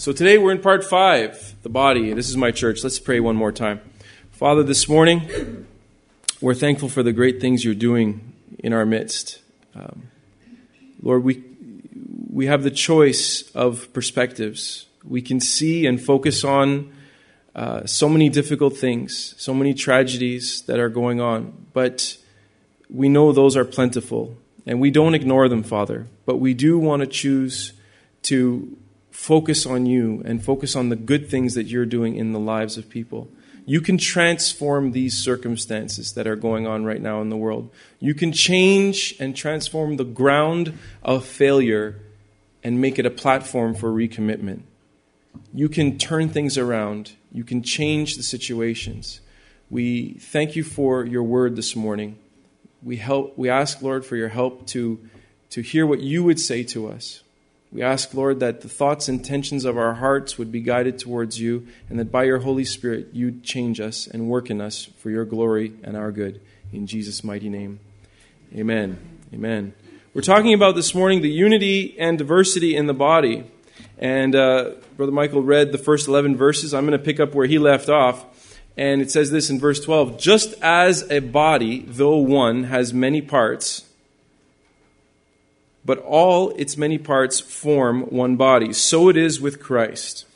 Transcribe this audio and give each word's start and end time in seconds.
So 0.00 0.14
today 0.14 0.38
we're 0.38 0.52
in 0.52 0.62
part 0.62 0.82
five, 0.82 1.56
the 1.62 1.68
body. 1.68 2.14
This 2.14 2.30
is 2.30 2.36
my 2.38 2.52
church. 2.52 2.82
Let's 2.82 2.98
pray 2.98 3.20
one 3.20 3.36
more 3.36 3.52
time. 3.52 3.82
Father, 4.30 4.62
this 4.62 4.88
morning, 4.88 5.66
we're 6.40 6.54
thankful 6.54 6.88
for 6.88 7.02
the 7.02 7.12
great 7.12 7.38
things 7.38 7.66
you're 7.66 7.74
doing 7.74 8.32
in 8.60 8.72
our 8.72 8.86
midst. 8.86 9.42
Um, 9.74 10.04
Lord, 11.02 11.22
we, 11.22 11.44
we 12.30 12.46
have 12.46 12.62
the 12.62 12.70
choice 12.70 13.42
of 13.50 13.92
perspectives. 13.92 14.86
We 15.04 15.20
can 15.20 15.38
see 15.38 15.84
and 15.84 16.02
focus 16.02 16.44
on 16.44 16.94
uh, 17.54 17.84
so 17.84 18.08
many 18.08 18.30
difficult 18.30 18.78
things, 18.78 19.34
so 19.36 19.52
many 19.52 19.74
tragedies 19.74 20.62
that 20.62 20.78
are 20.78 20.88
going 20.88 21.20
on, 21.20 21.66
but 21.74 22.16
we 22.88 23.10
know 23.10 23.32
those 23.32 23.54
are 23.54 23.66
plentiful, 23.66 24.34
and 24.64 24.80
we 24.80 24.90
don't 24.90 25.14
ignore 25.14 25.46
them, 25.50 25.62
Father. 25.62 26.06
But 26.24 26.36
we 26.36 26.54
do 26.54 26.78
want 26.78 27.00
to 27.00 27.06
choose 27.06 27.74
to 28.22 28.78
focus 29.10 29.66
on 29.66 29.86
you 29.86 30.22
and 30.24 30.44
focus 30.44 30.76
on 30.76 30.88
the 30.88 30.96
good 30.96 31.28
things 31.28 31.54
that 31.54 31.66
you're 31.66 31.86
doing 31.86 32.16
in 32.16 32.32
the 32.32 32.38
lives 32.38 32.76
of 32.76 32.88
people. 32.88 33.28
You 33.66 33.80
can 33.80 33.98
transform 33.98 34.92
these 34.92 35.16
circumstances 35.16 36.14
that 36.14 36.26
are 36.26 36.36
going 36.36 36.66
on 36.66 36.84
right 36.84 37.00
now 37.00 37.20
in 37.20 37.28
the 37.28 37.36
world. 37.36 37.70
You 37.98 38.14
can 38.14 38.32
change 38.32 39.14
and 39.20 39.36
transform 39.36 39.96
the 39.96 40.04
ground 40.04 40.78
of 41.02 41.24
failure 41.24 42.00
and 42.62 42.80
make 42.80 42.98
it 42.98 43.06
a 43.06 43.10
platform 43.10 43.74
for 43.74 43.90
recommitment. 43.90 44.62
You 45.52 45.68
can 45.68 45.98
turn 45.98 46.28
things 46.28 46.58
around. 46.58 47.12
You 47.32 47.44
can 47.44 47.62
change 47.62 48.16
the 48.16 48.22
situations. 48.22 49.20
We 49.68 50.14
thank 50.14 50.56
you 50.56 50.64
for 50.64 51.04
your 51.04 51.22
word 51.22 51.56
this 51.56 51.76
morning. 51.76 52.18
We 52.82 52.96
help 52.96 53.36
we 53.38 53.48
ask 53.48 53.82
Lord 53.82 54.04
for 54.04 54.16
your 54.16 54.28
help 54.28 54.66
to 54.68 54.98
to 55.50 55.60
hear 55.60 55.86
what 55.86 56.00
you 56.00 56.24
would 56.24 56.40
say 56.40 56.62
to 56.64 56.88
us. 56.88 57.22
We 57.72 57.82
ask, 57.82 58.12
Lord, 58.14 58.40
that 58.40 58.62
the 58.62 58.68
thoughts 58.68 59.08
and 59.08 59.18
intentions 59.18 59.64
of 59.64 59.78
our 59.78 59.94
hearts 59.94 60.36
would 60.36 60.50
be 60.50 60.60
guided 60.60 60.98
towards 60.98 61.40
you, 61.40 61.68
and 61.88 62.00
that 62.00 62.10
by 62.10 62.24
your 62.24 62.40
Holy 62.40 62.64
Spirit 62.64 63.08
you'd 63.12 63.44
change 63.44 63.80
us 63.80 64.08
and 64.08 64.28
work 64.28 64.50
in 64.50 64.60
us 64.60 64.86
for 64.98 65.10
your 65.10 65.24
glory 65.24 65.74
and 65.84 65.96
our 65.96 66.10
good. 66.10 66.40
In 66.72 66.88
Jesus' 66.88 67.22
mighty 67.22 67.48
name. 67.48 67.78
Amen. 68.54 68.98
Amen. 69.32 69.72
We're 70.12 70.22
talking 70.22 70.52
about 70.54 70.74
this 70.74 70.92
morning 70.96 71.22
the 71.22 71.30
unity 71.30 71.96
and 71.96 72.18
diversity 72.18 72.74
in 72.74 72.86
the 72.86 72.94
body. 72.94 73.44
And 73.96 74.34
uh, 74.34 74.72
Brother 74.96 75.12
Michael 75.12 75.42
read 75.42 75.70
the 75.70 75.78
first 75.78 76.08
11 76.08 76.36
verses. 76.36 76.74
I'm 76.74 76.86
going 76.86 76.98
to 76.98 77.04
pick 77.04 77.20
up 77.20 77.34
where 77.34 77.46
he 77.46 77.60
left 77.60 77.88
off. 77.88 78.26
And 78.76 79.00
it 79.00 79.10
says 79.10 79.30
this 79.30 79.50
in 79.50 79.60
verse 79.60 79.78
12 79.84 80.18
Just 80.18 80.54
as 80.62 81.08
a 81.10 81.20
body, 81.20 81.84
though 81.86 82.16
one, 82.16 82.64
has 82.64 82.92
many 82.92 83.20
parts, 83.20 83.88
but 85.84 85.98
all 85.98 86.50
its 86.50 86.76
many 86.76 86.98
parts 86.98 87.40
form 87.40 88.02
one 88.02 88.36
body. 88.36 88.72
So 88.72 89.08
it 89.08 89.16
is 89.16 89.40
with 89.40 89.60
Christ. 89.60 90.26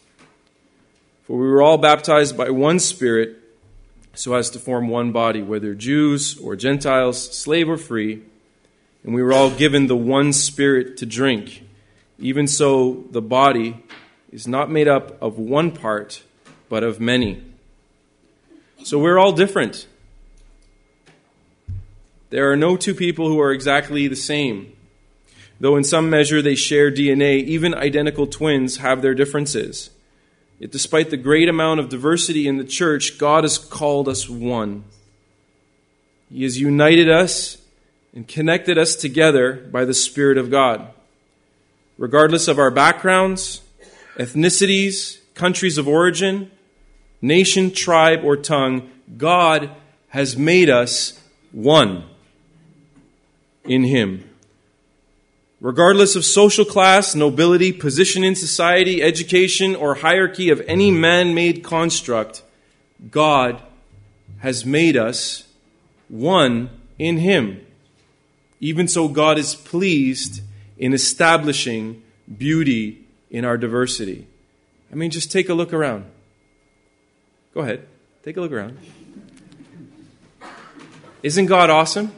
For 1.24 1.38
we 1.38 1.48
were 1.48 1.62
all 1.62 1.78
baptized 1.78 2.36
by 2.36 2.50
one 2.50 2.78
Spirit, 2.78 3.36
so 4.14 4.34
as 4.34 4.50
to 4.50 4.58
form 4.58 4.88
one 4.88 5.12
body, 5.12 5.42
whether 5.42 5.74
Jews 5.74 6.38
or 6.38 6.56
Gentiles, 6.56 7.36
slave 7.36 7.68
or 7.68 7.76
free, 7.76 8.22
and 9.02 9.14
we 9.14 9.22
were 9.22 9.32
all 9.32 9.50
given 9.50 9.86
the 9.86 9.96
one 9.96 10.32
Spirit 10.32 10.96
to 10.98 11.06
drink. 11.06 11.62
Even 12.18 12.46
so, 12.46 13.04
the 13.10 13.22
body 13.22 13.82
is 14.30 14.46
not 14.46 14.70
made 14.70 14.88
up 14.88 15.20
of 15.22 15.38
one 15.38 15.70
part, 15.70 16.22
but 16.68 16.82
of 16.82 17.00
many. 17.00 17.42
So 18.82 18.98
we're 18.98 19.18
all 19.18 19.32
different. 19.32 19.86
There 22.30 22.50
are 22.50 22.56
no 22.56 22.76
two 22.76 22.94
people 22.94 23.28
who 23.28 23.40
are 23.40 23.52
exactly 23.52 24.08
the 24.08 24.16
same. 24.16 24.73
Though 25.64 25.76
in 25.76 25.84
some 25.84 26.10
measure 26.10 26.42
they 26.42 26.56
share 26.56 26.90
DNA, 26.90 27.42
even 27.42 27.74
identical 27.74 28.26
twins 28.26 28.76
have 28.76 29.00
their 29.00 29.14
differences. 29.14 29.88
Yet, 30.58 30.70
despite 30.70 31.08
the 31.08 31.16
great 31.16 31.48
amount 31.48 31.80
of 31.80 31.88
diversity 31.88 32.46
in 32.46 32.58
the 32.58 32.64
church, 32.64 33.16
God 33.16 33.44
has 33.44 33.56
called 33.56 34.06
us 34.06 34.28
one. 34.28 34.84
He 36.30 36.42
has 36.42 36.60
united 36.60 37.08
us 37.08 37.56
and 38.14 38.28
connected 38.28 38.76
us 38.76 38.94
together 38.94 39.54
by 39.54 39.86
the 39.86 39.94
Spirit 39.94 40.36
of 40.36 40.50
God. 40.50 40.86
Regardless 41.96 42.46
of 42.46 42.58
our 42.58 42.70
backgrounds, 42.70 43.62
ethnicities, 44.18 45.16
countries 45.32 45.78
of 45.78 45.88
origin, 45.88 46.50
nation, 47.22 47.70
tribe, 47.70 48.20
or 48.22 48.36
tongue, 48.36 48.90
God 49.16 49.70
has 50.08 50.36
made 50.36 50.68
us 50.68 51.18
one 51.52 52.04
in 53.64 53.84
Him. 53.84 54.28
Regardless 55.64 56.14
of 56.14 56.26
social 56.26 56.66
class, 56.66 57.14
nobility, 57.14 57.72
position 57.72 58.22
in 58.22 58.34
society, 58.34 59.02
education, 59.02 59.74
or 59.74 59.94
hierarchy 59.94 60.50
of 60.50 60.60
any 60.66 60.90
man 60.90 61.34
made 61.34 61.64
construct, 61.64 62.42
God 63.10 63.62
has 64.40 64.66
made 64.66 64.94
us 64.94 65.48
one 66.08 66.68
in 66.98 67.16
Him. 67.16 67.66
Even 68.60 68.86
so, 68.86 69.08
God 69.08 69.38
is 69.38 69.54
pleased 69.54 70.42
in 70.76 70.92
establishing 70.92 72.02
beauty 72.36 73.06
in 73.30 73.46
our 73.46 73.56
diversity. 73.56 74.26
I 74.92 74.96
mean, 74.96 75.10
just 75.10 75.32
take 75.32 75.48
a 75.48 75.54
look 75.54 75.72
around. 75.72 76.04
Go 77.54 77.60
ahead, 77.60 77.86
take 78.22 78.36
a 78.36 78.42
look 78.42 78.52
around. 78.52 78.76
Isn't 81.22 81.46
God 81.46 81.70
awesome? 81.70 82.12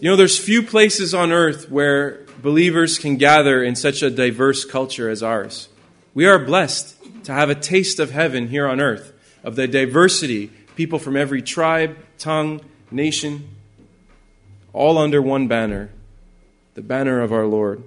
You 0.00 0.08
know, 0.08 0.16
there's 0.16 0.38
few 0.38 0.62
places 0.62 1.12
on 1.12 1.32
earth 1.32 1.70
where 1.70 2.22
believers 2.42 2.98
can 2.98 3.16
gather 3.16 3.62
in 3.62 3.76
such 3.76 4.02
a 4.02 4.10
diverse 4.10 4.64
culture 4.64 5.08
as 5.08 5.22
ours. 5.22 5.68
We 6.12 6.26
are 6.26 6.38
blessed 6.38 7.24
to 7.24 7.32
have 7.32 7.48
a 7.48 7.54
taste 7.54 7.98
of 7.98 8.10
heaven 8.10 8.48
here 8.48 8.66
on 8.66 8.80
earth, 8.80 9.12
of 9.44 9.56
the 9.56 9.68
diversity, 9.68 10.48
people 10.76 10.98
from 10.98 11.16
every 11.16 11.40
tribe, 11.40 11.96
tongue, 12.18 12.60
nation, 12.90 13.48
all 14.72 14.98
under 14.98 15.22
one 15.22 15.48
banner, 15.48 15.90
the 16.74 16.82
banner 16.82 17.22
of 17.22 17.32
our 17.32 17.46
Lord. 17.46 17.82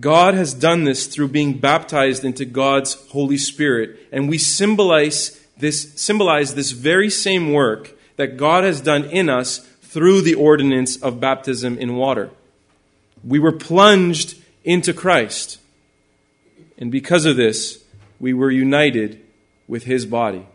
God 0.00 0.34
has 0.34 0.54
done 0.54 0.84
this 0.84 1.06
through 1.06 1.28
being 1.28 1.58
baptized 1.58 2.24
into 2.24 2.44
God's 2.44 2.94
Holy 3.10 3.36
Spirit, 3.36 3.98
and 4.10 4.28
we 4.28 4.38
symbolize 4.38 5.40
this, 5.56 5.92
symbolize 6.00 6.54
this 6.54 6.72
very 6.72 7.10
same 7.10 7.52
work 7.52 7.92
that 8.16 8.36
God 8.36 8.64
has 8.64 8.80
done 8.80 9.04
in 9.04 9.28
us 9.28 9.58
through 9.82 10.22
the 10.22 10.34
ordinance 10.34 11.00
of 11.00 11.20
baptism 11.20 11.78
in 11.78 11.96
water. 11.96 12.30
We 13.26 13.38
were 13.38 13.52
plunged 13.52 14.36
into 14.64 14.92
Christ. 14.92 15.58
And 16.78 16.90
because 16.90 17.24
of 17.24 17.36
this, 17.36 17.84
we 18.20 18.32
were 18.32 18.50
united 18.50 19.20
with 19.66 19.84
his 19.84 20.06
body. 20.06 20.46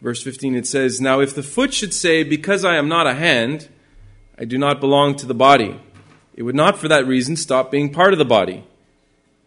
Verse 0.00 0.22
15 0.22 0.54
it 0.54 0.66
says, 0.66 1.00
Now 1.00 1.20
if 1.20 1.34
the 1.34 1.42
foot 1.42 1.74
should 1.74 1.92
say, 1.92 2.22
Because 2.22 2.64
I 2.64 2.76
am 2.76 2.88
not 2.88 3.06
a 3.06 3.14
hand, 3.14 3.68
I 4.38 4.44
do 4.44 4.56
not 4.56 4.80
belong 4.80 5.16
to 5.16 5.26
the 5.26 5.34
body, 5.34 5.78
it 6.34 6.44
would 6.44 6.54
not 6.54 6.78
for 6.78 6.88
that 6.88 7.06
reason 7.06 7.36
stop 7.36 7.70
being 7.70 7.92
part 7.92 8.12
of 8.12 8.18
the 8.18 8.24
body. 8.24 8.64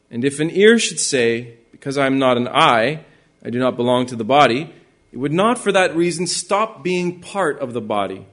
And 0.09 0.25
if 0.25 0.41
an 0.41 0.49
ear 0.51 0.77
should 0.77 0.99
say, 0.99 1.55
Because 1.71 1.97
I 1.97 2.05
am 2.05 2.19
not 2.19 2.37
an 2.37 2.49
eye, 2.49 3.05
I 3.43 3.49
do 3.49 3.59
not 3.59 3.77
belong 3.77 4.05
to 4.07 4.15
the 4.15 4.25
body, 4.25 4.73
it 5.11 5.17
would 5.17 5.33
not 5.33 5.57
for 5.57 5.71
that 5.71 5.95
reason 5.95 6.27
stop 6.27 6.83
being 6.83 7.21
part 7.21 7.59
of 7.59 7.73
the 7.73 7.81
body. 7.81 8.25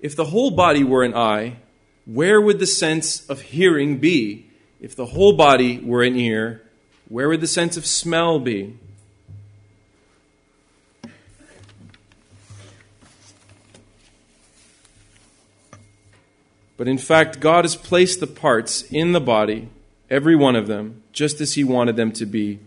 If 0.00 0.14
the 0.14 0.26
whole 0.26 0.50
body 0.50 0.84
were 0.84 1.02
an 1.02 1.14
eye, 1.14 1.56
where 2.04 2.40
would 2.40 2.58
the 2.58 2.66
sense 2.66 3.28
of 3.28 3.40
hearing 3.40 3.98
be? 3.98 4.46
If 4.80 4.94
the 4.94 5.06
whole 5.06 5.32
body 5.32 5.78
were 5.78 6.04
an 6.04 6.16
ear, 6.16 6.62
where 7.08 7.28
would 7.28 7.40
the 7.40 7.48
sense 7.48 7.76
of 7.76 7.84
smell 7.84 8.38
be? 8.38 8.78
But 16.76 16.86
in 16.86 16.98
fact, 16.98 17.40
God 17.40 17.64
has 17.64 17.74
placed 17.74 18.20
the 18.20 18.28
parts 18.28 18.82
in 18.82 19.10
the 19.10 19.20
body, 19.20 19.68
every 20.08 20.36
one 20.36 20.54
of 20.54 20.68
them, 20.68 21.02
just 21.12 21.40
as 21.40 21.54
He 21.54 21.64
wanted 21.64 21.96
them 21.96 22.12
to 22.12 22.24
be. 22.24 22.60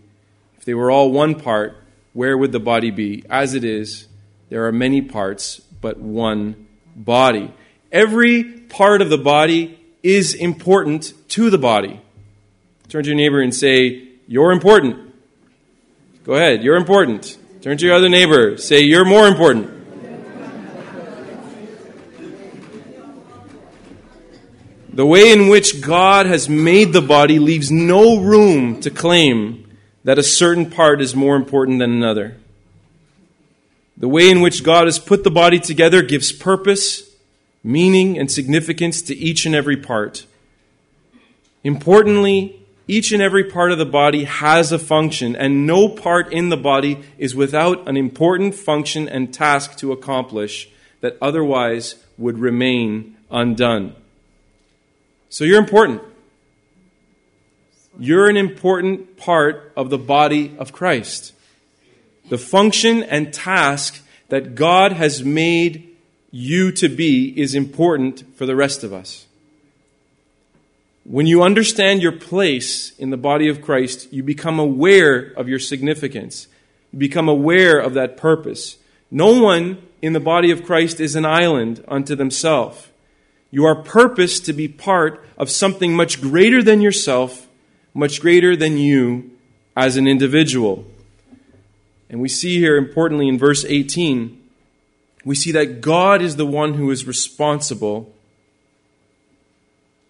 If 0.58 0.66
they 0.66 0.74
were 0.74 0.90
all 0.90 1.10
one 1.10 1.34
part, 1.34 1.78
where 2.12 2.36
would 2.36 2.52
the 2.52 2.60
body 2.60 2.90
be? 2.90 3.24
As 3.30 3.54
it 3.54 3.64
is, 3.64 4.06
there 4.50 4.66
are 4.66 4.72
many 4.72 5.00
parts, 5.00 5.62
but 5.80 5.96
one 5.96 6.68
body. 6.96 7.52
Every 7.90 8.44
part 8.44 9.02
of 9.02 9.10
the 9.10 9.18
body 9.18 9.78
is 10.02 10.34
important 10.34 11.12
to 11.30 11.50
the 11.50 11.58
body. 11.58 12.00
Turn 12.88 13.04
to 13.04 13.08
your 13.10 13.16
neighbor 13.16 13.40
and 13.40 13.54
say, 13.54 14.08
You're 14.26 14.52
important. 14.52 15.14
Go 16.24 16.34
ahead, 16.34 16.62
you're 16.62 16.76
important. 16.76 17.38
Turn 17.60 17.78
to 17.78 17.86
your 17.86 17.94
other 17.94 18.08
neighbor, 18.08 18.56
say, 18.56 18.80
You're 18.80 19.04
more 19.04 19.26
important. 19.26 19.82
The 24.94 25.06
way 25.06 25.32
in 25.32 25.48
which 25.48 25.80
God 25.80 26.26
has 26.26 26.50
made 26.50 26.92
the 26.92 27.00
body 27.00 27.38
leaves 27.38 27.70
no 27.70 28.20
room 28.20 28.78
to 28.82 28.90
claim 28.90 29.70
that 30.04 30.18
a 30.18 30.22
certain 30.22 30.70
part 30.70 31.00
is 31.00 31.16
more 31.16 31.34
important 31.34 31.78
than 31.78 31.92
another. 31.92 32.36
The 34.02 34.08
way 34.08 34.28
in 34.28 34.40
which 34.40 34.64
God 34.64 34.88
has 34.88 34.98
put 34.98 35.22
the 35.22 35.30
body 35.30 35.60
together 35.60 36.02
gives 36.02 36.32
purpose, 36.32 37.08
meaning, 37.62 38.18
and 38.18 38.28
significance 38.28 39.00
to 39.02 39.14
each 39.14 39.46
and 39.46 39.54
every 39.54 39.76
part. 39.76 40.26
Importantly, 41.62 42.60
each 42.88 43.12
and 43.12 43.22
every 43.22 43.44
part 43.44 43.70
of 43.70 43.78
the 43.78 43.86
body 43.86 44.24
has 44.24 44.72
a 44.72 44.78
function, 44.80 45.36
and 45.36 45.68
no 45.68 45.88
part 45.88 46.32
in 46.32 46.48
the 46.48 46.56
body 46.56 46.98
is 47.16 47.36
without 47.36 47.88
an 47.88 47.96
important 47.96 48.56
function 48.56 49.08
and 49.08 49.32
task 49.32 49.76
to 49.76 49.92
accomplish 49.92 50.68
that 51.00 51.16
otherwise 51.22 51.94
would 52.18 52.40
remain 52.40 53.16
undone. 53.30 53.94
So 55.28 55.44
you're 55.44 55.60
important. 55.60 56.02
You're 58.00 58.28
an 58.28 58.36
important 58.36 59.16
part 59.16 59.72
of 59.76 59.90
the 59.90 59.98
body 59.98 60.56
of 60.58 60.72
Christ. 60.72 61.34
The 62.32 62.38
function 62.38 63.02
and 63.02 63.30
task 63.30 64.02
that 64.30 64.54
God 64.54 64.92
has 64.92 65.22
made 65.22 65.94
you 66.30 66.72
to 66.72 66.88
be 66.88 67.28
is 67.38 67.54
important 67.54 68.24
for 68.36 68.46
the 68.46 68.56
rest 68.56 68.82
of 68.82 68.94
us. 68.94 69.26
When 71.04 71.26
you 71.26 71.42
understand 71.42 72.00
your 72.00 72.12
place 72.12 72.98
in 72.98 73.10
the 73.10 73.18
body 73.18 73.48
of 73.48 73.60
Christ, 73.60 74.10
you 74.14 74.22
become 74.22 74.58
aware 74.58 75.34
of 75.36 75.46
your 75.46 75.58
significance. 75.58 76.46
You 76.90 76.98
become 76.98 77.28
aware 77.28 77.78
of 77.78 77.92
that 77.92 78.16
purpose. 78.16 78.78
No 79.10 79.38
one 79.38 79.86
in 80.00 80.14
the 80.14 80.18
body 80.18 80.50
of 80.50 80.64
Christ 80.64 81.00
is 81.00 81.14
an 81.14 81.26
island 81.26 81.84
unto 81.86 82.14
themselves. 82.14 82.88
You 83.50 83.66
are 83.66 83.82
purposed 83.82 84.46
to 84.46 84.54
be 84.54 84.68
part 84.68 85.22
of 85.36 85.50
something 85.50 85.94
much 85.94 86.22
greater 86.22 86.62
than 86.62 86.80
yourself, 86.80 87.46
much 87.92 88.22
greater 88.22 88.56
than 88.56 88.78
you 88.78 89.32
as 89.76 89.98
an 89.98 90.08
individual. 90.08 90.86
And 92.12 92.20
we 92.20 92.28
see 92.28 92.58
here, 92.58 92.76
importantly, 92.76 93.26
in 93.26 93.38
verse 93.38 93.64
18, 93.64 94.38
we 95.24 95.34
see 95.34 95.50
that 95.52 95.80
God 95.80 96.20
is 96.20 96.36
the 96.36 96.46
one 96.46 96.74
who 96.74 96.90
is 96.90 97.06
responsible 97.06 98.12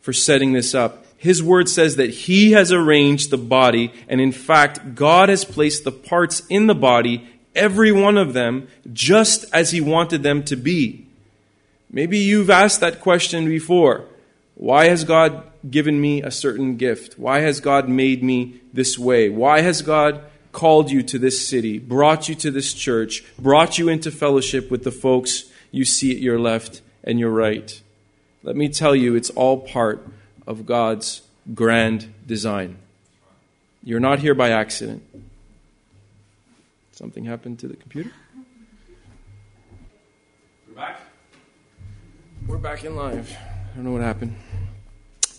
for 0.00 0.12
setting 0.12 0.52
this 0.52 0.74
up. 0.74 1.06
His 1.16 1.44
word 1.44 1.68
says 1.68 1.94
that 1.96 2.10
He 2.10 2.52
has 2.52 2.72
arranged 2.72 3.30
the 3.30 3.38
body, 3.38 3.92
and 4.08 4.20
in 4.20 4.32
fact, 4.32 4.96
God 4.96 5.28
has 5.28 5.44
placed 5.44 5.84
the 5.84 5.92
parts 5.92 6.42
in 6.48 6.66
the 6.66 6.74
body, 6.74 7.28
every 7.54 7.92
one 7.92 8.18
of 8.18 8.32
them, 8.32 8.66
just 8.92 9.44
as 9.52 9.70
He 9.70 9.80
wanted 9.80 10.24
them 10.24 10.42
to 10.44 10.56
be. 10.56 11.06
Maybe 11.88 12.18
you've 12.18 12.50
asked 12.50 12.80
that 12.80 13.00
question 13.00 13.44
before. 13.44 14.06
Why 14.56 14.86
has 14.86 15.04
God 15.04 15.44
given 15.70 16.00
me 16.00 16.20
a 16.22 16.32
certain 16.32 16.76
gift? 16.76 17.16
Why 17.16 17.40
has 17.40 17.60
God 17.60 17.88
made 17.88 18.24
me 18.24 18.60
this 18.72 18.98
way? 18.98 19.28
Why 19.28 19.60
has 19.60 19.82
God 19.82 20.24
called 20.52 20.90
you 20.90 21.02
to 21.02 21.18
this 21.18 21.46
city, 21.46 21.78
brought 21.78 22.28
you 22.28 22.34
to 22.36 22.50
this 22.50 22.74
church, 22.74 23.24
brought 23.38 23.78
you 23.78 23.88
into 23.88 24.10
fellowship 24.10 24.70
with 24.70 24.84
the 24.84 24.92
folks 24.92 25.44
you 25.70 25.84
see 25.84 26.12
at 26.12 26.18
your 26.18 26.38
left 26.38 26.82
and 27.02 27.18
your 27.18 27.30
right? 27.30 27.80
Let 28.42 28.56
me 28.56 28.68
tell 28.68 28.94
you, 28.94 29.14
it's 29.14 29.30
all 29.30 29.60
part 29.60 30.06
of 30.46 30.66
God's 30.66 31.22
grand 31.54 32.12
design. 32.26 32.78
You're 33.82 34.00
not 34.00 34.18
here 34.18 34.34
by 34.34 34.50
accident. 34.50 35.02
Something 36.92 37.24
happened 37.24 37.58
to 37.60 37.68
the 37.68 37.76
computer? 37.76 38.12
We're 40.68 40.74
back? 40.74 41.00
We're 42.46 42.58
back 42.58 42.84
in 42.84 42.94
live. 42.94 43.34
I 43.72 43.76
don't 43.76 43.84
know 43.84 43.92
what 43.92 44.02
happened. 44.02 44.36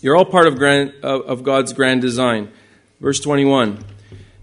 You're 0.00 0.16
all 0.16 0.24
part 0.24 0.46
of, 0.46 0.56
grand, 0.56 0.92
of 1.02 1.44
God's 1.44 1.72
grand 1.72 2.02
design. 2.02 2.50
Verse 3.00 3.20
21. 3.20 3.84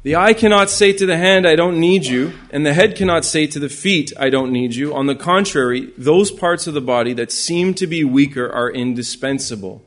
The 0.04 0.16
eye 0.16 0.34
cannot 0.34 0.72
say 0.72 0.94
to 0.94 1.06
the 1.06 1.18
hand, 1.18 1.48
I 1.48 1.56
don't 1.56 1.80
need 1.80 2.08
you, 2.08 2.34
and 2.50 2.66
the 2.66 2.74
head 2.74 2.96
cannot 2.96 3.24
say 3.24 3.46
to 3.46 3.60
the 3.60 3.70
feet, 3.70 4.12
I 4.20 4.32
don't 4.32 4.52
need 4.52 4.74
you. 4.74 4.96
On 4.96 5.06
the 5.06 5.14
contrary, 5.14 5.92
those 5.96 6.32
parts 6.32 6.66
of 6.66 6.74
the 6.74 6.82
body 6.82 7.14
that 7.14 7.32
seem 7.32 7.76
to 7.76 7.86
be 7.86 8.04
weaker 8.04 8.52
are 8.52 8.72
indispensable. 8.72 9.84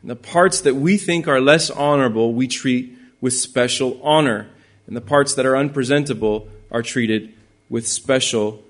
And 0.00 0.10
the 0.10 0.16
parts 0.16 0.62
that 0.62 0.76
we 0.76 0.96
think 0.96 1.28
are 1.28 1.42
less 1.42 1.68
honorable, 1.68 2.32
we 2.32 2.48
treat 2.48 2.96
with 3.20 3.34
special 3.34 4.00
honor. 4.02 4.48
And 4.86 4.96
the 4.96 5.02
parts 5.02 5.34
that 5.34 5.44
are 5.44 5.58
unpresentable 5.58 6.48
are 6.70 6.82
treated 6.82 7.34
with 7.68 7.86
special 7.86 8.62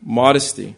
modesty. 0.00 0.76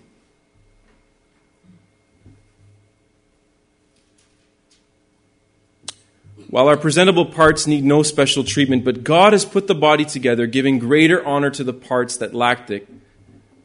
While 6.51 6.67
our 6.67 6.77
presentable 6.77 7.27
parts 7.27 7.69
need 7.69 7.85
no 7.85 8.03
special 8.03 8.43
treatment, 8.43 8.85
but 8.85 9.05
God 9.05 9.33
has 9.33 9.45
put 9.45 9.69
the 9.69 9.75
body 9.75 10.05
together, 10.05 10.49
giving 10.49 10.81
greater 10.81 11.25
honor 11.25 11.51
to 11.51 11.63
the 11.63 11.73
parts 11.73 12.17
that 12.17 12.35
lacked 12.35 12.73
it, 12.73 12.89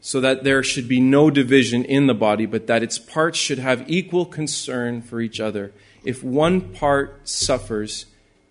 so 0.00 0.20
that 0.20 0.44
there 0.44 0.62
should 0.62 0.86
be 0.86 1.00
no 1.00 1.28
division 1.28 1.84
in 1.84 2.06
the 2.06 2.14
body, 2.14 2.46
but 2.46 2.68
that 2.68 2.84
its 2.84 2.96
parts 2.96 3.38
should 3.38 3.58
have 3.58 3.90
equal 3.90 4.24
concern 4.24 5.02
for 5.02 5.20
each 5.20 5.40
other. 5.40 5.72
If 6.04 6.22
one 6.22 6.60
part 6.60 7.28
suffers, 7.28 8.06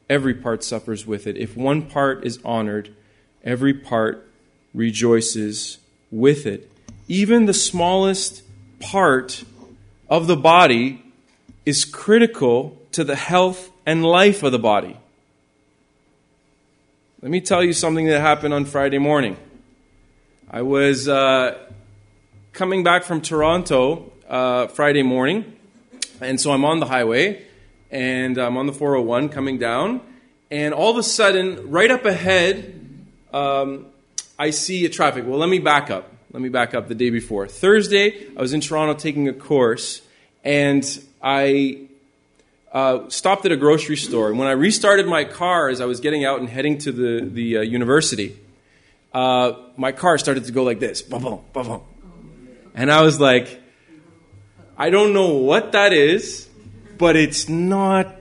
every 0.09 0.33
part 0.33 0.65
suffers 0.65 1.07
with 1.07 1.27
it. 1.27 1.37
If 1.37 1.55
one 1.55 1.83
part 1.83 2.25
is 2.25 2.37
honored, 2.43 2.93
every 3.41 3.73
part 3.73 4.29
rejoices 4.73 5.77
with 6.11 6.45
it. 6.45 6.69
Even 7.07 7.45
the 7.45 7.53
smallest 7.53 8.43
part 8.81 9.45
of 10.09 10.27
the 10.27 10.35
body 10.35 11.05
is 11.65 11.85
critical 11.85 12.77
to 12.91 13.05
the 13.05 13.15
health 13.15 13.71
and 13.85 14.03
life 14.03 14.43
of 14.43 14.51
the 14.51 14.59
body. 14.59 14.97
Let 17.21 17.31
me 17.31 17.41
tell 17.41 17.63
you 17.63 17.73
something 17.73 18.07
that 18.07 18.19
happened 18.21 18.53
on 18.53 18.65
Friday 18.65 18.97
morning. 18.97 19.37
I 20.49 20.61
was 20.61 21.07
uh, 21.07 21.57
coming 22.53 22.83
back 22.83 23.03
from 23.03 23.21
Toronto 23.21 24.11
uh, 24.29 24.67
Friday 24.67 25.03
morning, 25.03 25.55
and 26.21 26.39
so 26.39 26.51
I'm 26.51 26.65
on 26.65 26.79
the 26.79 26.85
highway, 26.85 27.45
and 27.91 28.37
I'm 28.37 28.57
on 28.57 28.65
the 28.65 28.73
401 28.73 29.29
coming 29.29 29.57
down, 29.57 30.01
and 30.51 30.73
all 30.73 30.91
of 30.91 30.97
a 30.97 31.03
sudden, 31.03 31.71
right 31.71 31.89
up 31.89 32.05
ahead, 32.05 32.79
um, 33.33 33.87
I 34.37 34.51
see 34.51 34.85
a 34.85 34.89
traffic. 34.89 35.25
Well, 35.25 35.39
let 35.39 35.49
me 35.49 35.59
back 35.59 35.89
up. 35.89 36.11
Let 36.31 36.41
me 36.41 36.49
back 36.49 36.73
up 36.73 36.87
the 36.87 36.95
day 36.95 37.09
before. 37.09 37.47
Thursday, 37.47 38.27
I 38.35 38.41
was 38.41 38.53
in 38.53 38.61
Toronto 38.61 38.93
taking 38.93 39.27
a 39.27 39.33
course, 39.33 40.01
and 40.43 40.85
I 41.23 41.84
uh, 42.75 43.07
stopped 43.07 43.45
at 43.45 43.53
a 43.53 43.55
grocery 43.55 43.95
store. 43.95 44.29
And 44.29 44.37
when 44.37 44.49
I 44.49 44.51
restarted 44.51 45.07
my 45.07 45.23
car 45.23 45.69
as 45.69 45.79
I 45.79 45.85
was 45.85 46.01
getting 46.01 46.25
out 46.25 46.41
and 46.41 46.49
heading 46.49 46.77
to 46.79 46.91
the, 46.91 47.25
the 47.25 47.57
uh, 47.59 47.61
university, 47.61 48.37
uh, 49.13 49.53
my 49.77 49.93
car 49.93 50.17
started 50.17 50.43
to 50.43 50.51
go 50.51 50.63
like 50.63 50.81
this. 50.81 51.01
Ba-boom, 51.01 51.39
ba-boom. 51.53 51.81
And 52.73 52.91
I 52.91 53.01
was 53.01 53.17
like, 53.17 53.61
I 54.77 54.89
don't 54.89 55.13
know 55.13 55.35
what 55.37 55.71
that 55.71 55.93
is, 55.93 56.49
but 56.97 57.15
it's 57.15 57.47
not 57.47 58.13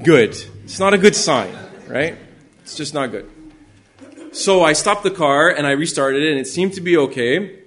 good. 0.00 0.36
It's 0.62 0.78
not 0.78 0.94
a 0.94 0.98
good 0.98 1.16
sign, 1.16 1.52
right? 1.88 2.16
It's 2.62 2.76
just 2.76 2.94
not 2.94 3.10
good. 3.10 3.28
So 4.30 4.62
I 4.62 4.74
stopped 4.74 5.02
the 5.02 5.10
car 5.10 5.48
and 5.48 5.66
I 5.66 5.72
restarted 5.72 6.22
it, 6.22 6.30
and 6.30 6.38
it 6.38 6.46
seemed 6.46 6.74
to 6.74 6.80
be 6.80 6.96
okay. 6.96 7.58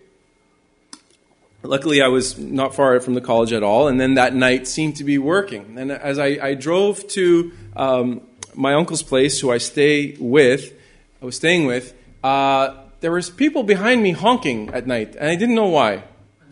Luckily, 1.62 2.02
I 2.02 2.08
was 2.08 2.38
not 2.38 2.74
far 2.74 3.00
from 3.02 3.16
the 3.16 3.22
college 3.22 3.52
at 3.52 3.64
all, 3.64 3.90
and 3.90 4.00
then 4.00 4.14
that 4.14 4.34
night 4.34 4.66
seemed 4.66 4.96
to 4.98 5.04
be 5.04 5.18
working. 5.18 5.78
And 5.78 5.92
as 5.92 6.18
I, 6.18 6.38
I 6.42 6.54
drove 6.54 7.06
to 7.10 7.52
um, 7.76 8.22
my 8.56 8.74
uncle's 8.76 9.04
place, 9.04 9.42
who 9.42 9.52
I 9.52 9.58
stay 9.58 10.16
with, 10.20 10.74
I 11.22 11.26
was 11.26 11.36
staying 11.36 11.66
with, 11.66 11.94
uh, 12.24 12.76
there 13.02 13.12
was 13.12 13.30
people 13.30 13.64
behind 13.64 14.02
me 14.02 14.12
honking 14.12 14.70
at 14.70 14.88
night, 14.88 15.16
and 15.16 15.30
I 15.30 15.36
didn't 15.36 15.56
know 15.56 15.68
why. 15.68 16.04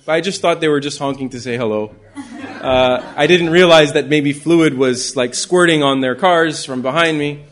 But 0.05 0.13
I 0.13 0.21
just 0.21 0.41
thought 0.41 0.59
they 0.59 0.67
were 0.67 0.81
just 0.81 0.99
honking 0.99 1.29
to 1.29 1.39
say 1.39 1.55
hello. 1.55 1.95
Uh, 2.61 3.13
I 3.15 3.27
didn't 3.27 3.49
realize 3.49 3.93
that 3.93 4.07
maybe 4.09 4.33
fluid 4.33 4.73
was 4.77 5.15
like 5.15 5.35
squirting 5.35 5.83
on 5.83 6.01
their 6.01 6.15
cars 6.15 6.65
from 6.65 6.81
behind 6.81 7.17
me, 7.17 7.45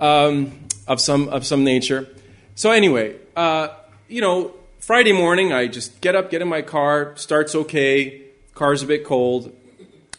um, 0.00 0.52
of 0.88 1.00
some 1.00 1.28
of 1.28 1.46
some 1.46 1.62
nature. 1.62 2.08
So 2.56 2.70
anyway, 2.70 3.16
uh, 3.36 3.68
you 4.08 4.20
know, 4.20 4.54
Friday 4.84 5.12
morning, 5.12 5.50
I 5.50 5.66
just 5.66 6.02
get 6.02 6.14
up, 6.14 6.30
get 6.30 6.42
in 6.42 6.48
my 6.48 6.60
car, 6.60 7.16
starts 7.16 7.54
okay, 7.54 8.20
car's 8.54 8.82
a 8.82 8.86
bit 8.86 9.06
cold. 9.06 9.50